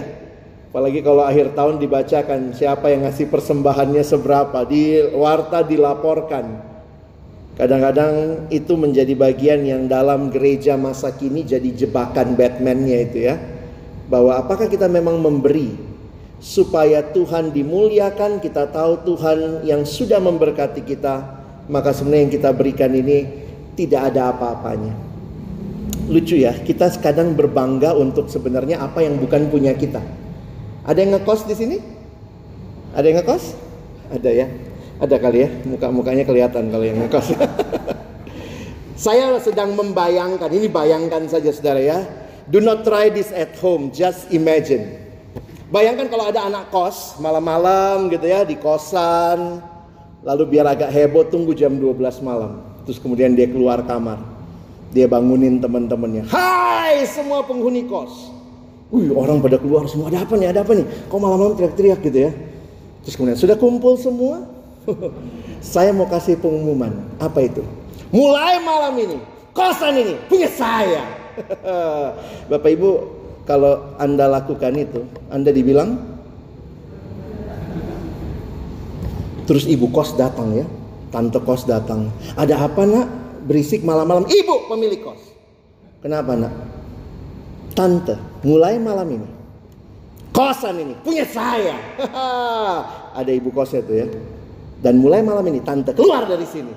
Apalagi 0.72 1.04
kalau 1.06 1.22
akhir 1.22 1.54
tahun 1.54 1.78
dibacakan 1.78 2.50
siapa 2.56 2.90
yang 2.90 3.06
ngasih 3.06 3.30
persembahannya 3.30 4.02
seberapa, 4.02 4.64
di 4.66 4.96
warta 5.12 5.62
dilaporkan. 5.62 6.74
Kadang-kadang 7.54 8.46
itu 8.50 8.74
menjadi 8.74 9.14
bagian 9.14 9.62
yang 9.62 9.86
dalam 9.86 10.34
gereja 10.34 10.74
masa 10.74 11.14
kini 11.14 11.46
jadi 11.46 11.70
jebakan 11.70 12.34
Batman-nya 12.34 12.98
itu 13.06 13.18
ya. 13.30 13.38
Bahwa 14.10 14.34
apakah 14.40 14.66
kita 14.66 14.90
memang 14.90 15.22
memberi 15.22 15.83
supaya 16.42 17.00
Tuhan 17.14 17.54
dimuliakan, 17.54 18.42
kita 18.42 18.70
tahu 18.70 19.04
Tuhan 19.06 19.64
yang 19.66 19.86
sudah 19.86 20.18
memberkati 20.20 20.82
kita, 20.84 21.14
maka 21.68 21.94
sebenarnya 21.96 22.22
yang 22.28 22.34
kita 22.34 22.50
berikan 22.52 22.92
ini 22.92 23.28
tidak 23.74 24.12
ada 24.12 24.34
apa-apanya. 24.34 24.94
Lucu 26.04 26.36
ya, 26.36 26.52
kita 26.52 26.92
kadang 27.00 27.32
berbangga 27.32 27.96
untuk 27.96 28.28
sebenarnya 28.28 28.80
apa 28.84 29.00
yang 29.00 29.16
bukan 29.16 29.48
punya 29.48 29.72
kita. 29.72 30.04
Ada 30.84 31.00
yang 31.00 31.16
ngekos 31.16 31.48
di 31.48 31.54
sini? 31.56 31.76
Ada 32.92 33.04
yang 33.08 33.16
ngekos? 33.24 33.44
Ada 34.12 34.30
ya. 34.30 34.46
Ada 35.00 35.16
kali 35.18 35.38
ya, 35.42 35.50
muka-mukanya 35.64 36.22
kelihatan 36.28 36.70
kalau 36.70 36.84
yang 36.84 37.00
ngekos. 37.02 37.34
Saya 39.04 39.36
sedang 39.42 39.74
membayangkan, 39.74 40.48
ini 40.54 40.70
bayangkan 40.70 41.26
saja 41.26 41.50
saudara 41.50 41.82
ya. 41.82 41.98
Do 42.46 42.60
not 42.60 42.84
try 42.84 43.08
this 43.08 43.32
at 43.32 43.56
home, 43.58 43.90
just 43.90 44.28
imagine. 44.28 45.03
Bayangkan 45.74 46.06
kalau 46.06 46.30
ada 46.30 46.46
anak 46.46 46.70
kos 46.70 47.18
malam-malam 47.18 48.06
gitu 48.06 48.30
ya 48.30 48.46
di 48.46 48.54
kosan, 48.54 49.58
lalu 50.22 50.54
biar 50.54 50.70
agak 50.70 50.86
heboh 50.86 51.26
tunggu 51.26 51.50
jam 51.50 51.74
12 51.74 52.22
malam. 52.22 52.62
Terus 52.86 53.02
kemudian 53.02 53.34
dia 53.34 53.50
keluar 53.50 53.82
kamar. 53.82 54.22
Dia 54.94 55.10
bangunin 55.10 55.58
teman-temannya. 55.58 56.30
Hai 56.30 57.02
semua 57.10 57.42
penghuni 57.42 57.90
kos. 57.90 58.30
Wih 58.94 59.10
orang 59.18 59.42
pada 59.42 59.58
keluar 59.58 59.90
semua 59.90 60.14
ada 60.14 60.22
apa 60.22 60.38
nih 60.38 60.54
ada 60.54 60.62
apa 60.62 60.78
nih? 60.78 60.86
Kok 61.10 61.18
malam-malam 61.18 61.58
teriak-teriak 61.58 61.98
gitu 62.06 62.18
ya? 62.22 62.30
Terus 63.02 63.14
kemudian 63.18 63.34
sudah 63.42 63.58
kumpul 63.58 63.98
semua? 63.98 64.46
saya 65.74 65.90
mau 65.90 66.06
kasih 66.06 66.38
pengumuman. 66.38 67.02
Apa 67.18 67.50
itu? 67.50 67.66
Mulai 68.14 68.62
malam 68.62 68.94
ini 68.94 69.18
kosan 69.50 69.98
ini 69.98 70.14
punya 70.30 70.46
saya. 70.54 71.02
Bapak 72.54 72.70
Ibu 72.78 72.90
kalau 73.44 73.96
Anda 74.00 74.28
lakukan 74.28 74.72
itu, 74.76 75.04
Anda 75.28 75.52
dibilang 75.52 76.14
Terus 79.44 79.68
ibu 79.68 79.92
kos 79.92 80.16
datang 80.16 80.56
ya, 80.56 80.64
tante 81.12 81.36
kos 81.44 81.68
datang. 81.68 82.08
Ada 82.32 82.64
apa 82.64 82.82
nak? 82.88 83.06
Berisik 83.44 83.84
malam-malam. 83.84 84.24
Ibu 84.24 84.72
pemilik 84.72 85.04
kos. 85.04 85.20
Kenapa 86.00 86.32
nak? 86.32 86.52
Tante, 87.76 88.16
mulai 88.40 88.80
malam 88.80 89.20
ini. 89.20 89.28
Kosan 90.32 90.80
ini 90.80 90.94
punya 91.04 91.28
saya. 91.28 91.76
Ada 93.20 93.30
ibu 93.30 93.52
kosnya 93.52 93.84
tuh 93.84 93.96
ya. 94.00 94.06
Dan 94.80 94.98
mulai 94.98 95.20
malam 95.20 95.44
ini 95.46 95.60
tante 95.60 95.92
keluar 95.92 96.24
dari 96.24 96.48
sini. 96.48 96.72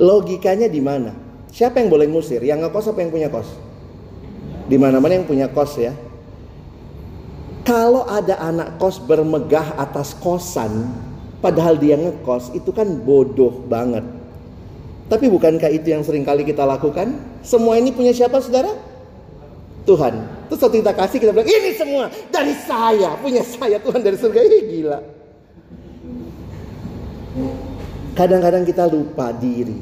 Logikanya 0.00 0.66
di 0.66 0.80
mana? 0.80 1.12
Siapa 1.52 1.78
yang 1.78 1.92
boleh 1.92 2.08
ngusir? 2.08 2.40
Yang 2.40 2.66
ngekos 2.66 2.90
apa 2.90 2.98
yang 3.04 3.12
punya 3.12 3.28
kos? 3.28 3.48
Di 4.72 4.80
mana-mana 4.80 5.20
yang 5.20 5.28
punya 5.28 5.52
kos 5.52 5.76
ya. 5.76 5.92
Kalau 7.60 8.08
ada 8.08 8.40
anak 8.40 8.80
kos 8.80 8.96
bermegah 9.04 9.76
atas 9.76 10.16
kosan, 10.16 10.88
padahal 11.44 11.76
dia 11.76 12.00
ngekos, 12.00 12.56
itu 12.56 12.72
kan 12.72 12.88
bodoh 13.04 13.52
banget. 13.68 14.00
Tapi 15.12 15.28
bukankah 15.28 15.68
itu 15.68 15.92
yang 15.92 16.00
sering 16.00 16.24
kali 16.24 16.40
kita 16.40 16.64
lakukan? 16.64 17.20
Semua 17.44 17.76
ini 17.76 17.92
punya 17.92 18.16
siapa 18.16 18.40
saudara? 18.40 18.72
Tuhan. 19.84 20.24
Terus 20.48 20.64
waktu 20.64 20.80
kita 20.80 20.92
kasih 20.96 21.18
kita 21.20 21.36
bilang, 21.36 21.52
ini 21.52 21.70
semua 21.76 22.08
dari 22.32 22.56
saya, 22.64 23.12
punya 23.20 23.44
saya 23.44 23.76
Tuhan 23.76 24.00
dari 24.00 24.16
surga. 24.16 24.40
Ini 24.40 24.58
gila. 24.72 24.98
Kadang-kadang 28.16 28.64
kita 28.64 28.88
lupa 28.88 29.36
diri. 29.36 29.76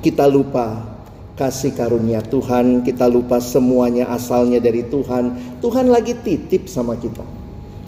Kita 0.00 0.24
lupa 0.24 0.91
kasih 1.36 1.72
karunia 1.72 2.20
Tuhan, 2.20 2.84
kita 2.84 3.08
lupa 3.08 3.40
semuanya 3.40 4.08
asalnya 4.12 4.60
dari 4.60 4.84
Tuhan. 4.86 5.58
Tuhan 5.64 5.88
lagi 5.88 6.16
titip 6.20 6.68
sama 6.68 6.96
kita. 6.98 7.24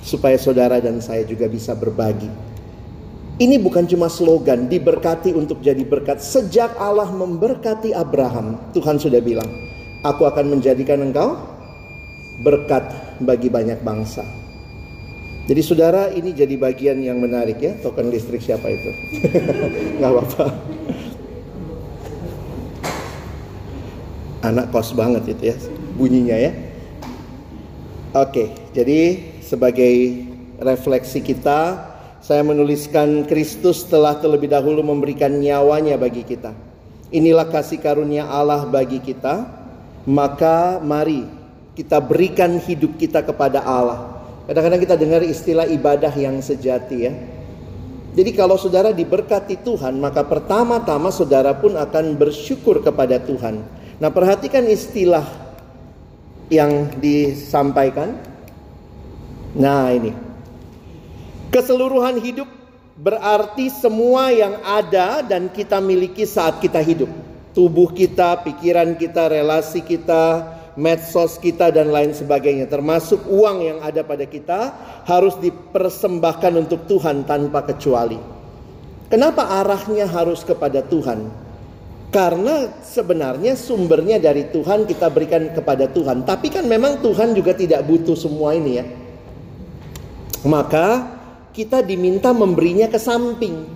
Supaya 0.04 0.36
saudara 0.36 0.80
dan 0.80 1.00
saya 1.00 1.24
juga 1.24 1.48
bisa 1.48 1.72
berbagi. 1.72 2.28
Ini 3.34 3.58
bukan 3.58 3.88
cuma 3.90 4.06
slogan, 4.06 4.70
diberkati 4.70 5.34
untuk 5.34 5.58
jadi 5.58 5.82
berkat. 5.82 6.22
Sejak 6.22 6.78
Allah 6.78 7.10
memberkati 7.10 7.90
Abraham, 7.90 8.60
Tuhan 8.70 9.00
sudah 9.02 9.18
bilang, 9.18 9.48
Aku 10.04 10.28
akan 10.28 10.54
menjadikan 10.54 11.00
engkau 11.00 11.34
berkat 12.44 12.84
bagi 13.24 13.48
banyak 13.48 13.80
bangsa. 13.80 14.22
Jadi 15.44 15.60
saudara 15.60 16.08
ini 16.12 16.32
jadi 16.32 16.56
bagian 16.56 17.00
yang 17.00 17.20
menarik 17.20 17.60
ya, 17.60 17.76
token 17.80 18.08
listrik 18.08 18.40
siapa 18.40 18.64
itu? 18.70 18.90
Gak 20.00 20.08
apa-apa. 20.08 20.46
Anak 24.44 24.68
kos 24.68 24.92
banget 24.92 25.24
itu 25.32 25.50
ya 25.50 25.56
bunyinya 25.96 26.36
ya. 26.36 26.52
Oke, 28.14 28.54
jadi 28.70 29.18
sebagai 29.42 30.22
refleksi 30.62 31.18
kita, 31.18 31.90
saya 32.22 32.46
menuliskan 32.46 33.26
Kristus 33.26 33.82
telah 33.90 34.14
terlebih 34.22 34.46
dahulu 34.46 34.86
memberikan 34.86 35.34
nyawanya 35.34 35.98
bagi 35.98 36.22
kita. 36.22 36.54
Inilah 37.10 37.50
kasih 37.50 37.82
karunia 37.82 38.30
Allah 38.30 38.70
bagi 38.70 39.02
kita, 39.02 39.50
maka 40.06 40.78
mari 40.78 41.26
kita 41.74 41.98
berikan 41.98 42.62
hidup 42.62 42.94
kita 43.02 43.26
kepada 43.26 43.66
Allah. 43.66 44.22
Kadang-kadang 44.46 44.82
kita 44.82 44.94
dengar 44.94 45.22
istilah 45.26 45.66
ibadah 45.66 46.14
yang 46.14 46.38
sejati 46.38 46.96
ya. 47.02 47.12
Jadi 48.14 48.30
kalau 48.30 48.54
saudara 48.54 48.94
diberkati 48.94 49.58
Tuhan, 49.66 49.98
maka 49.98 50.22
pertama-tama 50.22 51.10
saudara 51.10 51.50
pun 51.58 51.74
akan 51.74 52.14
bersyukur 52.14 52.78
kepada 52.78 53.18
Tuhan. 53.18 53.58
Nah, 54.04 54.12
perhatikan 54.12 54.68
istilah 54.68 55.24
yang 56.52 56.92
disampaikan. 57.00 58.20
Nah, 59.56 59.88
ini. 59.96 60.12
Keseluruhan 61.48 62.20
hidup 62.20 62.44
berarti 63.00 63.72
semua 63.72 64.28
yang 64.28 64.60
ada 64.60 65.24
dan 65.24 65.48
kita 65.48 65.80
miliki 65.80 66.28
saat 66.28 66.60
kita 66.60 66.84
hidup. 66.84 67.08
Tubuh 67.56 67.96
kita, 67.96 68.44
pikiran 68.44 68.92
kita, 69.00 69.32
relasi 69.32 69.80
kita, 69.80 70.52
medsos 70.76 71.40
kita 71.40 71.72
dan 71.72 71.88
lain 71.88 72.12
sebagainya 72.12 72.68
termasuk 72.68 73.24
uang 73.24 73.64
yang 73.64 73.78
ada 73.80 74.04
pada 74.04 74.28
kita 74.28 74.74
harus 75.08 75.32
dipersembahkan 75.40 76.52
untuk 76.60 76.84
Tuhan 76.84 77.24
tanpa 77.24 77.64
kecuali. 77.64 78.20
Kenapa 79.08 79.64
arahnya 79.64 80.04
harus 80.04 80.44
kepada 80.44 80.84
Tuhan? 80.84 81.43
Karena 82.14 82.70
sebenarnya 82.78 83.58
sumbernya 83.58 84.22
dari 84.22 84.46
Tuhan 84.46 84.86
kita 84.86 85.10
berikan 85.10 85.50
kepada 85.50 85.90
Tuhan. 85.90 86.22
Tapi 86.22 86.46
kan 86.46 86.62
memang 86.62 87.02
Tuhan 87.02 87.34
juga 87.34 87.58
tidak 87.58 87.82
butuh 87.82 88.14
semua 88.14 88.54
ini 88.54 88.78
ya. 88.78 88.86
Maka 90.46 91.10
kita 91.50 91.82
diminta 91.82 92.30
memberinya 92.30 92.86
ke 92.86 93.02
samping. 93.02 93.66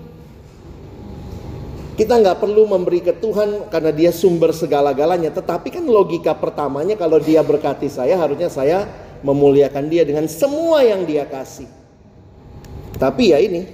Kita 1.98 2.14
nggak 2.14 2.38
perlu 2.38 2.62
memberi 2.62 3.02
ke 3.02 3.18
Tuhan 3.18 3.74
karena 3.74 3.90
dia 3.90 4.14
sumber 4.14 4.54
segala-galanya. 4.54 5.34
Tetapi 5.34 5.74
kan 5.74 5.82
logika 5.82 6.30
pertamanya 6.38 6.94
kalau 6.94 7.18
dia 7.18 7.42
berkati 7.42 7.90
saya 7.90 8.14
harusnya 8.22 8.46
saya 8.46 8.86
memuliakan 9.26 9.90
dia 9.90 10.06
dengan 10.06 10.30
semua 10.30 10.86
yang 10.86 11.02
dia 11.02 11.26
kasih. 11.26 11.66
Tapi 13.02 13.34
ya 13.34 13.42
ini 13.42 13.66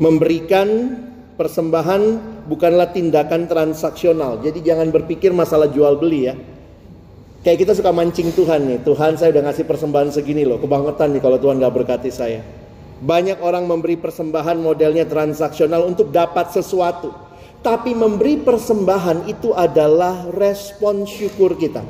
memberikan 0.00 0.96
persembahan 1.36 2.32
bukanlah 2.46 2.94
tindakan 2.94 3.50
transaksional. 3.50 4.40
Jadi 4.40 4.62
jangan 4.62 4.88
berpikir 4.94 5.34
masalah 5.34 5.68
jual 5.68 5.98
beli 5.98 6.30
ya. 6.30 6.34
Kayak 7.42 7.58
kita 7.66 7.72
suka 7.78 7.94
mancing 7.94 8.34
Tuhan 8.34 8.66
nih. 8.66 8.78
Tuhan 8.82 9.18
saya 9.18 9.30
udah 9.30 9.50
ngasih 9.50 9.66
persembahan 9.66 10.10
segini 10.10 10.42
loh. 10.42 10.58
Kebangetan 10.58 11.14
nih 11.14 11.22
kalau 11.22 11.38
Tuhan 11.38 11.62
gak 11.62 11.74
berkati 11.74 12.10
saya. 12.10 12.42
Banyak 12.96 13.38
orang 13.44 13.68
memberi 13.68 13.94
persembahan 14.00 14.58
modelnya 14.58 15.06
transaksional 15.06 15.86
untuk 15.86 16.10
dapat 16.10 16.50
sesuatu. 16.50 17.12
Tapi 17.62 17.94
memberi 17.94 18.42
persembahan 18.42 19.30
itu 19.30 19.54
adalah 19.54 20.26
respon 20.34 21.06
syukur 21.06 21.54
kita. 21.54 21.82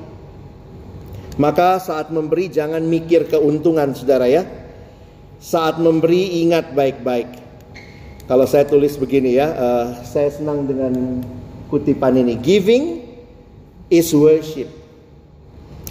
Maka 1.36 1.80
saat 1.80 2.08
memberi 2.08 2.48
jangan 2.48 2.80
mikir 2.84 3.28
keuntungan 3.28 3.92
saudara 3.92 4.28
ya. 4.28 4.44
Saat 5.36 5.80
memberi 5.80 6.44
ingat 6.44 6.72
baik-baik 6.72 7.45
kalau 8.26 8.46
saya 8.46 8.66
tulis 8.66 8.98
begini 8.98 9.38
ya, 9.38 9.48
uh, 9.54 9.86
saya 10.02 10.30
senang 10.34 10.66
dengan 10.66 11.22
kutipan 11.70 12.18
ini. 12.18 12.34
Giving 12.38 12.84
is 13.90 14.10
worship. 14.14 14.66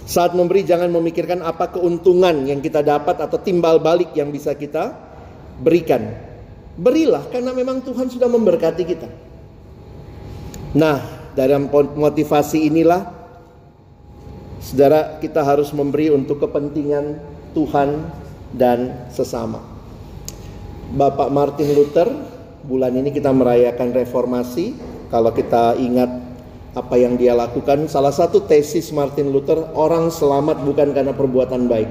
Saat 0.06 0.38
memberi 0.38 0.62
jangan 0.62 0.92
memikirkan 0.92 1.42
apa 1.42 1.72
keuntungan 1.72 2.46
yang 2.46 2.62
kita 2.62 2.84
dapat 2.84 3.18
atau 3.18 3.42
timbal 3.42 3.82
balik 3.82 4.14
yang 4.14 4.30
bisa 4.30 4.54
kita 4.54 4.94
berikan. 5.58 6.14
Berilah 6.76 7.26
karena 7.32 7.50
memang 7.56 7.82
Tuhan 7.82 8.06
sudah 8.12 8.30
memberkati 8.30 8.84
kita. 8.86 9.08
Nah, 10.76 11.00
dalam 11.32 11.72
motivasi 11.72 12.68
inilah 12.68 13.16
Saudara, 14.66 15.22
kita 15.22 15.46
harus 15.46 15.70
memberi 15.70 16.10
untuk 16.10 16.42
kepentingan 16.42 17.22
Tuhan 17.54 18.02
dan 18.50 19.06
sesama. 19.14 19.75
Bapak 20.86 21.34
Martin 21.34 21.74
Luther 21.74 22.06
bulan 22.62 22.94
ini 22.94 23.10
kita 23.10 23.34
merayakan 23.34 23.90
reformasi. 23.90 24.78
Kalau 25.10 25.34
kita 25.34 25.74
ingat 25.82 26.10
apa 26.78 26.94
yang 26.94 27.18
dia 27.18 27.34
lakukan 27.34 27.90
salah 27.90 28.14
satu 28.14 28.46
tesis 28.46 28.94
Martin 28.94 29.34
Luther 29.34 29.66
orang 29.74 30.14
selamat 30.14 30.62
bukan 30.62 30.94
karena 30.94 31.10
perbuatan 31.10 31.66
baik. 31.66 31.90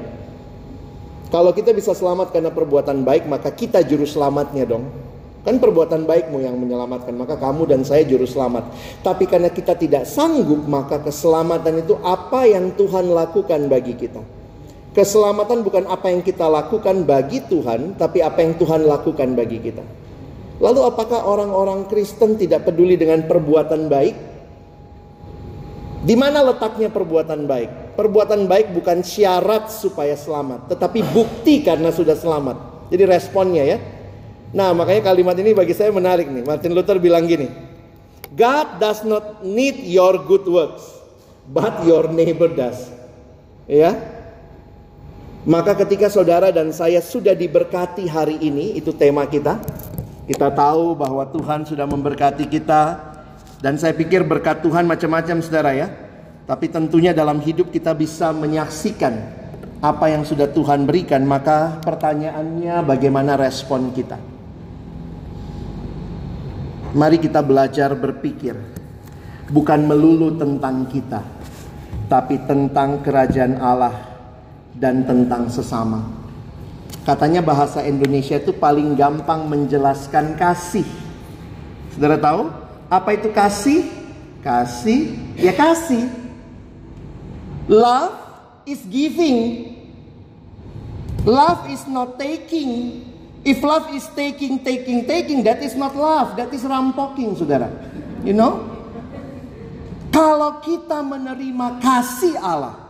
Kalau 1.27 1.51
kita 1.51 1.75
bisa 1.75 1.91
selamat 1.91 2.31
karena 2.31 2.55
perbuatan 2.55 3.03
baik 3.03 3.27
maka 3.27 3.51
kita 3.51 3.83
juru 3.83 4.07
selamatnya 4.07 4.63
dong. 4.63 4.87
Kan 5.43 5.59
perbuatan 5.59 6.07
baikmu 6.07 6.39
yang 6.39 6.55
menyelamatkan 6.55 7.11
maka 7.19 7.35
kamu 7.35 7.67
dan 7.67 7.83
saya 7.83 8.07
juru 8.07 8.23
selamat. 8.23 8.71
Tapi 9.03 9.27
karena 9.27 9.51
kita 9.51 9.75
tidak 9.75 10.07
sanggup 10.07 10.63
maka 10.71 11.03
keselamatan 11.03 11.83
itu 11.83 11.99
apa 11.99 12.47
yang 12.47 12.71
Tuhan 12.79 13.11
lakukan 13.11 13.67
bagi 13.67 13.99
kita 13.99 14.44
Keselamatan 14.95 15.59
bukan 15.59 15.91
apa 15.91 16.07
yang 16.07 16.23
kita 16.23 16.47
lakukan 16.47 17.03
bagi 17.03 17.43
Tuhan, 17.43 17.99
tapi 17.99 18.23
apa 18.23 18.39
yang 18.39 18.55
Tuhan 18.55 18.87
lakukan 18.87 19.35
bagi 19.35 19.59
kita. 19.59 19.83
Lalu 20.63 20.87
apakah 20.87 21.27
orang-orang 21.27 21.83
Kristen 21.91 22.39
tidak 22.39 22.63
peduli 22.63 22.95
dengan 22.95 23.27
perbuatan 23.27 23.91
baik? 23.91 24.15
Di 25.99 26.15
mana 26.15 26.47
letaknya 26.47 26.87
perbuatan 26.87 27.43
baik? 27.43 27.99
Perbuatan 27.99 28.47
baik 28.47 28.71
bukan 28.71 29.03
syarat 29.03 29.67
supaya 29.67 30.15
selamat, 30.15 30.71
tetapi 30.71 31.03
bukti 31.11 31.59
karena 31.59 31.91
sudah 31.91 32.15
selamat. 32.15 32.87
Jadi 32.87 33.03
responnya 33.03 33.67
ya. 33.67 33.77
Nah, 34.55 34.71
makanya 34.71 35.11
kalimat 35.11 35.35
ini 35.35 35.51
bagi 35.51 35.75
saya 35.75 35.91
menarik 35.91 36.31
nih. 36.31 36.47
Martin 36.47 36.71
Luther 36.71 37.03
bilang 37.03 37.27
gini. 37.27 37.51
God 38.31 38.79
does 38.79 39.03
not 39.03 39.43
need 39.43 39.75
your 39.83 40.15
good 40.23 40.47
works, 40.47 40.87
but 41.51 41.83
your 41.83 42.07
neighbor 42.07 42.47
does. 42.47 42.95
Ya. 43.67 44.14
Maka 45.45 45.77
ketika 45.77 46.09
saudara 46.09 46.49
dan 46.49 46.73
saya 46.73 46.97
sudah 47.05 47.37
diberkati 47.37 48.09
hari 48.09 48.41
ini, 48.41 48.73
itu 48.73 48.89
tema 48.89 49.29
kita. 49.29 49.61
Kita 50.25 50.49
tahu 50.49 50.97
bahwa 50.97 51.21
Tuhan 51.29 51.69
sudah 51.69 51.85
memberkati 51.85 52.49
kita 52.49 52.97
dan 53.61 53.77
saya 53.77 53.93
pikir 53.93 54.25
berkat 54.25 54.65
Tuhan 54.65 54.89
macam-macam 54.89 55.45
saudara 55.45 55.77
ya. 55.77 55.93
Tapi 56.49 56.65
tentunya 56.73 57.13
dalam 57.13 57.37
hidup 57.45 57.69
kita 57.69 57.93
bisa 57.93 58.33
menyaksikan 58.33 59.21
apa 59.85 60.09
yang 60.09 60.25
sudah 60.25 60.49
Tuhan 60.49 60.89
berikan, 60.89 61.21
maka 61.29 61.77
pertanyaannya 61.77 62.81
bagaimana 62.81 63.37
respon 63.37 63.93
kita? 63.93 64.17
Mari 66.97 67.21
kita 67.21 67.45
belajar 67.45 67.93
berpikir 67.93 68.57
bukan 69.53 69.85
melulu 69.85 70.41
tentang 70.41 70.89
kita, 70.89 71.21
tapi 72.09 72.41
tentang 72.49 73.05
kerajaan 73.05 73.61
Allah 73.61 74.14
dan 74.85 75.01
tentang 75.01 75.49
sesama. 75.49 76.05
Katanya 77.01 77.41
bahasa 77.41 77.81
Indonesia 77.81 78.37
itu 78.37 78.53
paling 78.53 78.93
gampang 78.93 79.49
menjelaskan 79.49 80.37
kasih. 80.37 80.85
Saudara 81.97 82.21
tahu 82.21 82.53
apa 82.85 83.09
itu 83.17 83.33
kasih? 83.33 83.89
Kasih 84.45 85.17
ya 85.41 85.57
kasih. 85.57 86.05
Love 87.65 88.13
is 88.69 88.85
giving. 88.85 89.73
Love 91.25 91.65
is 91.73 91.81
not 91.89 92.21
taking. 92.21 93.01
If 93.41 93.65
love 93.65 93.89
is 93.93 94.05
taking, 94.13 94.61
taking, 94.61 95.05
taking, 95.09 95.41
that 95.45 95.61
is 95.61 95.73
not 95.73 95.93
love, 95.93 96.37
that 96.37 96.49
is 96.53 96.65
rampoking, 96.65 97.37
saudara. 97.37 97.69
You 98.25 98.33
know? 98.33 98.65
Kalau 100.09 100.61
kita 100.65 101.05
menerima 101.05 101.77
kasih 101.77 102.37
Allah, 102.41 102.84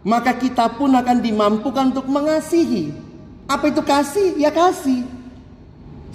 maka 0.00 0.32
kita 0.32 0.72
pun 0.80 0.92
akan 0.96 1.20
dimampukan 1.20 1.92
untuk 1.92 2.08
mengasihi. 2.08 2.92
Apa 3.44 3.68
itu 3.68 3.82
kasih? 3.84 4.38
Ya 4.40 4.48
kasih. 4.48 5.04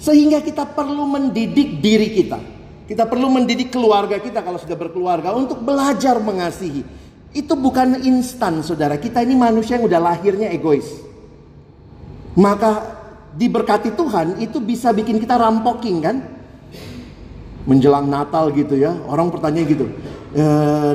Sehingga 0.00 0.42
kita 0.42 0.66
perlu 0.66 1.06
mendidik 1.06 1.78
diri 1.78 2.10
kita. 2.16 2.40
Kita 2.86 3.06
perlu 3.06 3.26
mendidik 3.30 3.74
keluarga 3.74 4.18
kita 4.22 4.42
kalau 4.42 4.58
sudah 4.62 4.78
berkeluarga 4.78 5.34
untuk 5.34 5.62
belajar 5.62 6.18
mengasihi. 6.22 6.86
Itu 7.34 7.58
bukan 7.58 8.00
instan, 8.06 8.62
saudara. 8.62 8.96
Kita 8.96 9.20
ini 9.20 9.36
manusia 9.36 9.76
yang 9.76 9.84
udah 9.90 10.00
lahirnya 10.00 10.48
egois. 10.54 10.86
Maka 12.38 12.96
diberkati 13.36 13.92
Tuhan 13.92 14.40
itu 14.40 14.62
bisa 14.62 14.92
bikin 14.94 15.20
kita 15.20 15.36
rampoking 15.36 15.98
kan? 16.00 16.16
Menjelang 17.66 18.06
Natal 18.06 18.54
gitu 18.54 18.78
ya, 18.78 18.94
orang 19.10 19.28
bertanya 19.28 19.66
gitu. 19.66 19.90
E, 20.36 20.44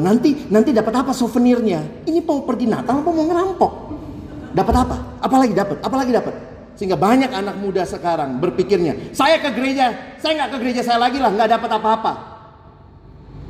nanti 0.05 0.45
nanti 0.53 0.69
dapat 0.69 1.01
apa 1.01 1.17
souvenirnya? 1.17 2.05
Ini 2.05 2.21
mau 2.21 2.45
pergi 2.45 2.69
Natal 2.69 3.01
apa 3.01 3.09
mau 3.09 3.25
ngerampok? 3.25 3.73
Dapat 4.53 4.75
apa? 4.85 4.95
Apalagi 5.17 5.53
dapat? 5.57 5.81
Apalagi 5.81 6.11
dapat? 6.13 6.33
Sehingga 6.77 6.93
banyak 6.93 7.33
anak 7.33 7.57
muda 7.57 7.81
sekarang 7.89 8.37
berpikirnya, 8.37 9.13
saya 9.17 9.41
ke 9.41 9.49
gereja, 9.53 10.17
saya 10.21 10.37
nggak 10.37 10.49
ke 10.53 10.57
gereja 10.61 10.81
saya 10.85 11.01
lagi 11.01 11.17
lah, 11.17 11.33
nggak 11.33 11.57
dapat 11.57 11.69
apa-apa. 11.77 12.13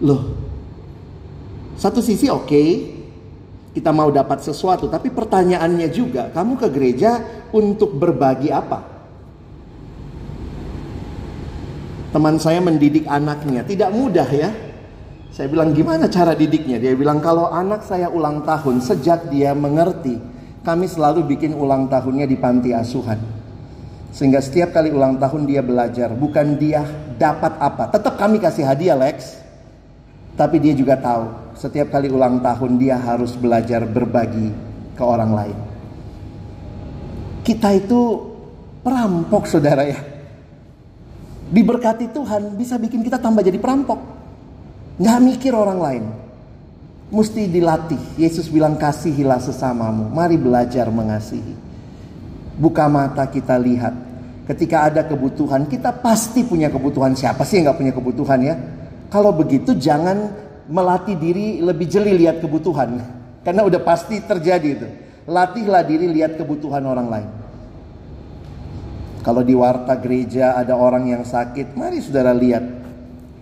Loh, 0.03 0.21
satu 1.75 1.99
sisi 1.99 2.31
oke, 2.31 2.47
okay, 2.47 2.69
kita 3.75 3.91
mau 3.91 4.11
dapat 4.11 4.43
sesuatu, 4.43 4.87
tapi 4.87 5.11
pertanyaannya 5.11 5.87
juga, 5.91 6.31
kamu 6.31 6.59
ke 6.59 6.67
gereja 6.71 7.19
untuk 7.51 7.95
berbagi 7.95 8.51
apa? 8.51 8.79
Teman 12.11 12.35
saya 12.39 12.59
mendidik 12.59 13.07
anaknya, 13.07 13.63
tidak 13.63 13.91
mudah 13.95 14.27
ya. 14.27 14.70
Saya 15.41 15.49
bilang 15.49 15.73
gimana 15.73 16.05
cara 16.05 16.37
didiknya? 16.37 16.77
Dia 16.77 16.93
bilang 16.93 17.17
kalau 17.17 17.49
anak 17.49 17.81
saya 17.81 18.13
ulang 18.13 18.45
tahun 18.45 18.77
sejak 18.77 19.33
dia 19.33 19.57
mengerti, 19.57 20.21
kami 20.61 20.85
selalu 20.85 21.33
bikin 21.33 21.57
ulang 21.57 21.89
tahunnya 21.89 22.29
di 22.29 22.37
panti 22.37 22.77
asuhan. 22.77 23.17
Sehingga 24.13 24.37
setiap 24.37 24.69
kali 24.69 24.93
ulang 24.93 25.17
tahun 25.17 25.49
dia 25.49 25.65
belajar, 25.65 26.13
bukan 26.13 26.61
dia 26.61 26.85
dapat 27.17 27.57
apa. 27.57 27.89
Tetap 27.89 28.21
kami 28.21 28.37
kasih 28.37 28.69
hadiah 28.69 28.93
Lex. 28.93 29.41
Tapi 30.37 30.61
dia 30.61 30.77
juga 30.77 30.93
tahu, 31.01 31.57
setiap 31.57 31.89
kali 31.89 32.13
ulang 32.13 32.37
tahun 32.45 32.77
dia 32.77 33.01
harus 33.01 33.33
belajar 33.33 33.81
berbagi 33.89 34.53
ke 34.93 35.01
orang 35.01 35.33
lain. 35.33 35.57
Kita 37.41 37.73
itu 37.73 38.29
perampok 38.85 39.49
saudara 39.49 39.89
ya 39.89 39.97
diberkati 41.49 42.13
Tuhan 42.13 42.61
bisa 42.61 42.77
bikin 42.77 43.01
kita 43.01 43.17
tambah 43.17 43.41
jadi 43.41 43.57
perampok. 43.57 44.20
Nggak 45.01 45.19
mikir 45.25 45.53
orang 45.57 45.79
lain. 45.81 46.03
Mesti 47.09 47.49
dilatih. 47.49 48.21
Yesus 48.21 48.45
bilang 48.53 48.77
kasihilah 48.77 49.41
sesamamu. 49.41 50.13
Mari 50.13 50.37
belajar 50.37 50.85
mengasihi. 50.93 51.57
Buka 52.61 52.85
mata 52.85 53.25
kita 53.25 53.57
lihat. 53.57 53.97
Ketika 54.45 54.85
ada 54.85 55.01
kebutuhan, 55.01 55.65
kita 55.65 55.89
pasti 56.05 56.45
punya 56.45 56.69
kebutuhan. 56.69 57.17
Siapa 57.17 57.41
sih 57.41 57.59
yang 57.59 57.73
nggak 57.73 57.79
punya 57.81 57.93
kebutuhan 57.97 58.39
ya? 58.45 58.55
Kalau 59.09 59.33
begitu 59.33 59.73
jangan 59.73 60.37
melatih 60.69 61.17
diri 61.17 61.59
lebih 61.65 61.89
jeli 61.89 62.21
lihat 62.21 62.37
kebutuhan. 62.37 63.01
Karena 63.45 63.65
udah 63.65 63.81
pasti 63.81 64.21
terjadi 64.21 64.69
itu. 64.69 64.87
Latihlah 65.25 65.81
diri 65.81 66.13
lihat 66.13 66.37
kebutuhan 66.37 66.85
orang 66.85 67.07
lain. 67.09 67.29
Kalau 69.21 69.41
di 69.45 69.53
warta 69.53 69.97
gereja 69.97 70.57
ada 70.57 70.73
orang 70.73 71.09
yang 71.09 71.23
sakit, 71.25 71.73
mari 71.77 72.01
saudara 72.01 72.33
lihat. 72.33 72.80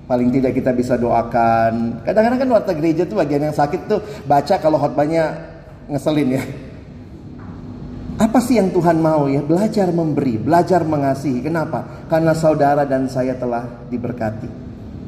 Paling 0.09 0.33
tidak 0.33 0.57
kita 0.57 0.73
bisa 0.73 0.97
doakan. 0.97 2.01
Kadang-kadang 2.01 2.39
kan 2.41 2.49
warta 2.49 2.73
gereja 2.73 3.05
tuh 3.05 3.21
bagian 3.21 3.45
yang 3.45 3.53
sakit 3.53 3.85
tuh 3.85 4.01
baca 4.25 4.57
kalau 4.57 4.81
khotbahnya 4.81 5.37
ngeselin 5.85 6.29
ya. 6.33 6.43
Apa 8.17 8.41
sih 8.41 8.57
yang 8.57 8.73
Tuhan 8.73 8.97
mau 8.97 9.29
ya? 9.29 9.45
Belajar 9.45 9.93
memberi, 9.93 10.41
belajar 10.41 10.81
mengasihi. 10.81 11.45
Kenapa? 11.45 12.09
Karena 12.09 12.33
saudara 12.33 12.83
dan 12.89 13.05
saya 13.05 13.37
telah 13.37 13.85
diberkati. 13.85 14.49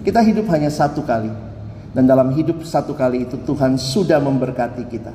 Kita 0.06 0.22
hidup 0.22 0.46
hanya 0.54 0.70
satu 0.70 1.02
kali. 1.02 1.34
Dan 1.92 2.06
dalam 2.08 2.32
hidup 2.38 2.64
satu 2.64 2.94
kali 2.94 3.26
itu 3.26 3.42
Tuhan 3.42 3.76
sudah 3.76 4.22
memberkati 4.22 4.84
kita. 4.86 5.14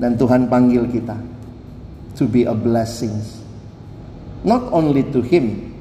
Dan 0.00 0.16
Tuhan 0.16 0.48
panggil 0.48 0.88
kita 0.88 1.14
to 2.16 2.24
be 2.26 2.48
a 2.48 2.56
blessing 2.56 3.14
Not 4.44 4.72
only 4.72 5.04
to 5.12 5.20
him, 5.20 5.76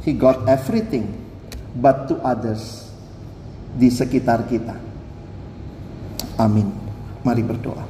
he 0.00 0.16
got 0.16 0.48
everything, 0.48 1.12
but 1.76 2.08
to 2.08 2.20
others 2.20 2.88
di 3.72 3.88
sekitar 3.88 4.44
kita. 4.48 4.76
Amin. 6.36 6.68
Mari 7.22 7.42
berdoa. 7.44 7.84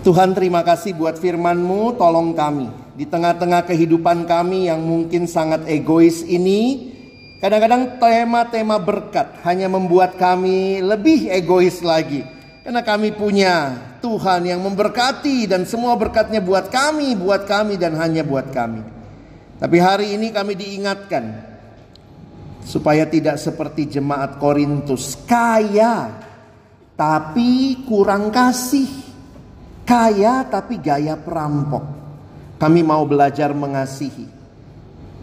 Tuhan 0.00 0.32
terima 0.32 0.64
kasih 0.64 0.96
buat 0.96 1.20
firman-Mu, 1.20 2.00
tolong 2.00 2.32
kami. 2.32 2.72
Di 2.96 3.04
tengah-tengah 3.04 3.68
kehidupan 3.68 4.24
kami 4.24 4.72
yang 4.72 4.80
mungkin 4.80 5.28
sangat 5.28 5.68
egois 5.68 6.24
ini, 6.24 6.92
kadang-kadang 7.44 8.00
tema-tema 8.00 8.80
berkat 8.80 9.44
hanya 9.44 9.68
membuat 9.68 10.16
kami 10.16 10.80
lebih 10.80 11.28
egois 11.28 11.84
lagi. 11.84 12.24
Karena 12.64 12.80
kami 12.80 13.12
punya 13.12 13.76
Tuhan 14.00 14.48
yang 14.48 14.64
memberkati 14.64 15.44
dan 15.44 15.68
semua 15.68 15.92
berkatnya 16.00 16.40
buat 16.40 16.72
kami, 16.72 17.12
buat 17.20 17.44
kami 17.44 17.76
dan 17.76 17.92
hanya 18.00 18.24
buat 18.24 18.48
kami. 18.56 18.99
Tapi 19.60 19.76
hari 19.76 20.16
ini 20.16 20.32
kami 20.32 20.56
diingatkan 20.56 21.24
supaya 22.64 23.04
tidak 23.04 23.36
seperti 23.36 24.00
jemaat 24.00 24.40
Korintus 24.40 25.20
kaya 25.28 26.16
tapi 27.00 27.80
kurang 27.88 28.28
kasih. 28.28 28.88
Kaya 29.88 30.44
tapi 30.46 30.78
gaya 30.78 31.16
perampok. 31.16 31.82
Kami 32.60 32.80
mau 32.84 33.08
belajar 33.08 33.56
mengasihi. 33.56 34.28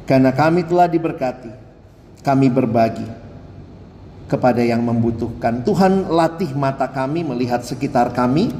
Karena 0.04 0.34
kami 0.34 0.66
telah 0.66 0.90
diberkati. 0.90 1.54
Kami 2.26 2.48
berbagi 2.50 3.08
kepada 4.28 4.60
yang 4.60 4.84
membutuhkan. 4.84 5.64
Tuhan 5.64 6.12
latih 6.12 6.52
mata 6.58 6.92
kami 6.92 7.24
melihat 7.24 7.64
sekitar 7.64 8.12
kami, 8.12 8.52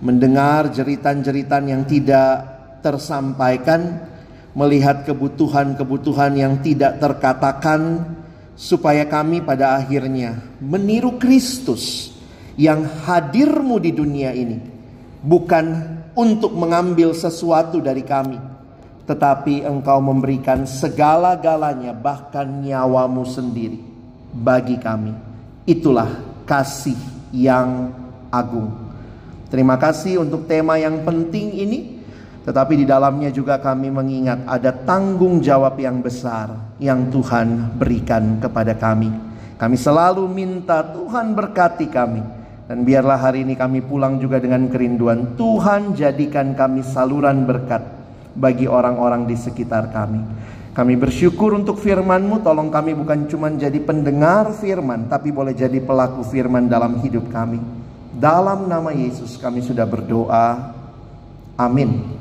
mendengar 0.00 0.72
jeritan-jeritan 0.72 1.68
yang 1.68 1.82
tidak 1.84 2.48
tersampaikan, 2.80 4.09
melihat 4.52 5.06
kebutuhan-kebutuhan 5.06 6.32
yang 6.34 6.58
tidak 6.64 6.98
terkatakan, 6.98 8.04
supaya 8.60 9.08
kami 9.08 9.40
pada 9.40 9.80
akhirnya 9.80 10.36
meniru 10.60 11.16
Kristus 11.16 12.12
yang 12.60 12.84
hadirmu 12.84 13.80
di 13.80 13.88
dunia 13.88 14.36
ini, 14.36 14.60
bukan 15.24 15.96
untuk 16.12 16.52
mengambil 16.52 17.16
sesuatu 17.16 17.80
dari 17.80 18.04
kami, 18.04 18.36
tetapi 19.08 19.64
engkau 19.64 20.02
memberikan 20.04 20.68
segala-galanya, 20.68 21.96
bahkan 21.96 22.60
nyawamu 22.60 23.24
sendiri 23.24 23.80
bagi 24.34 24.76
kami. 24.76 25.16
Itulah 25.64 26.10
kasih 26.44 26.98
yang 27.32 27.94
agung. 28.28 28.74
Terima 29.48 29.80
kasih 29.80 30.22
untuk 30.22 30.44
tema 30.46 30.76
yang 30.76 31.02
penting 31.02 31.54
ini. 31.54 31.99
Tetapi 32.40 32.72
di 32.72 32.86
dalamnya 32.88 33.28
juga 33.28 33.60
kami 33.60 33.92
mengingat 33.92 34.48
ada 34.48 34.72
tanggung 34.72 35.44
jawab 35.44 35.76
yang 35.76 36.00
besar 36.00 36.76
yang 36.80 37.12
Tuhan 37.12 37.76
berikan 37.76 38.40
kepada 38.40 38.72
kami. 38.72 39.12
Kami 39.60 39.76
selalu 39.76 40.24
minta 40.24 40.80
Tuhan 40.80 41.36
berkati 41.36 41.86
kami. 41.92 42.22
Dan 42.64 42.86
biarlah 42.86 43.18
hari 43.18 43.42
ini 43.42 43.58
kami 43.58 43.82
pulang 43.84 44.16
juga 44.22 44.40
dengan 44.40 44.70
kerinduan. 44.70 45.34
Tuhan 45.36 45.92
jadikan 45.92 46.54
kami 46.56 46.86
saluran 46.86 47.44
berkat 47.44 47.82
bagi 48.32 48.70
orang-orang 48.70 49.26
di 49.26 49.34
sekitar 49.34 49.90
kami. 49.90 50.22
Kami 50.70 50.94
bersyukur 50.94 51.50
untuk 51.58 51.82
firman-Mu, 51.82 52.46
tolong 52.46 52.70
kami 52.70 52.94
bukan 52.94 53.26
cuma 53.26 53.50
jadi 53.50 53.74
pendengar 53.82 54.54
firman, 54.54 55.10
tapi 55.10 55.34
boleh 55.34 55.50
jadi 55.50 55.82
pelaku 55.82 56.22
firman 56.22 56.70
dalam 56.70 57.02
hidup 57.02 57.26
kami. 57.28 57.58
Dalam 58.14 58.70
nama 58.70 58.94
Yesus 58.94 59.34
kami 59.34 59.66
sudah 59.66 59.84
berdoa. 59.84 60.70
Amin. 61.58 62.19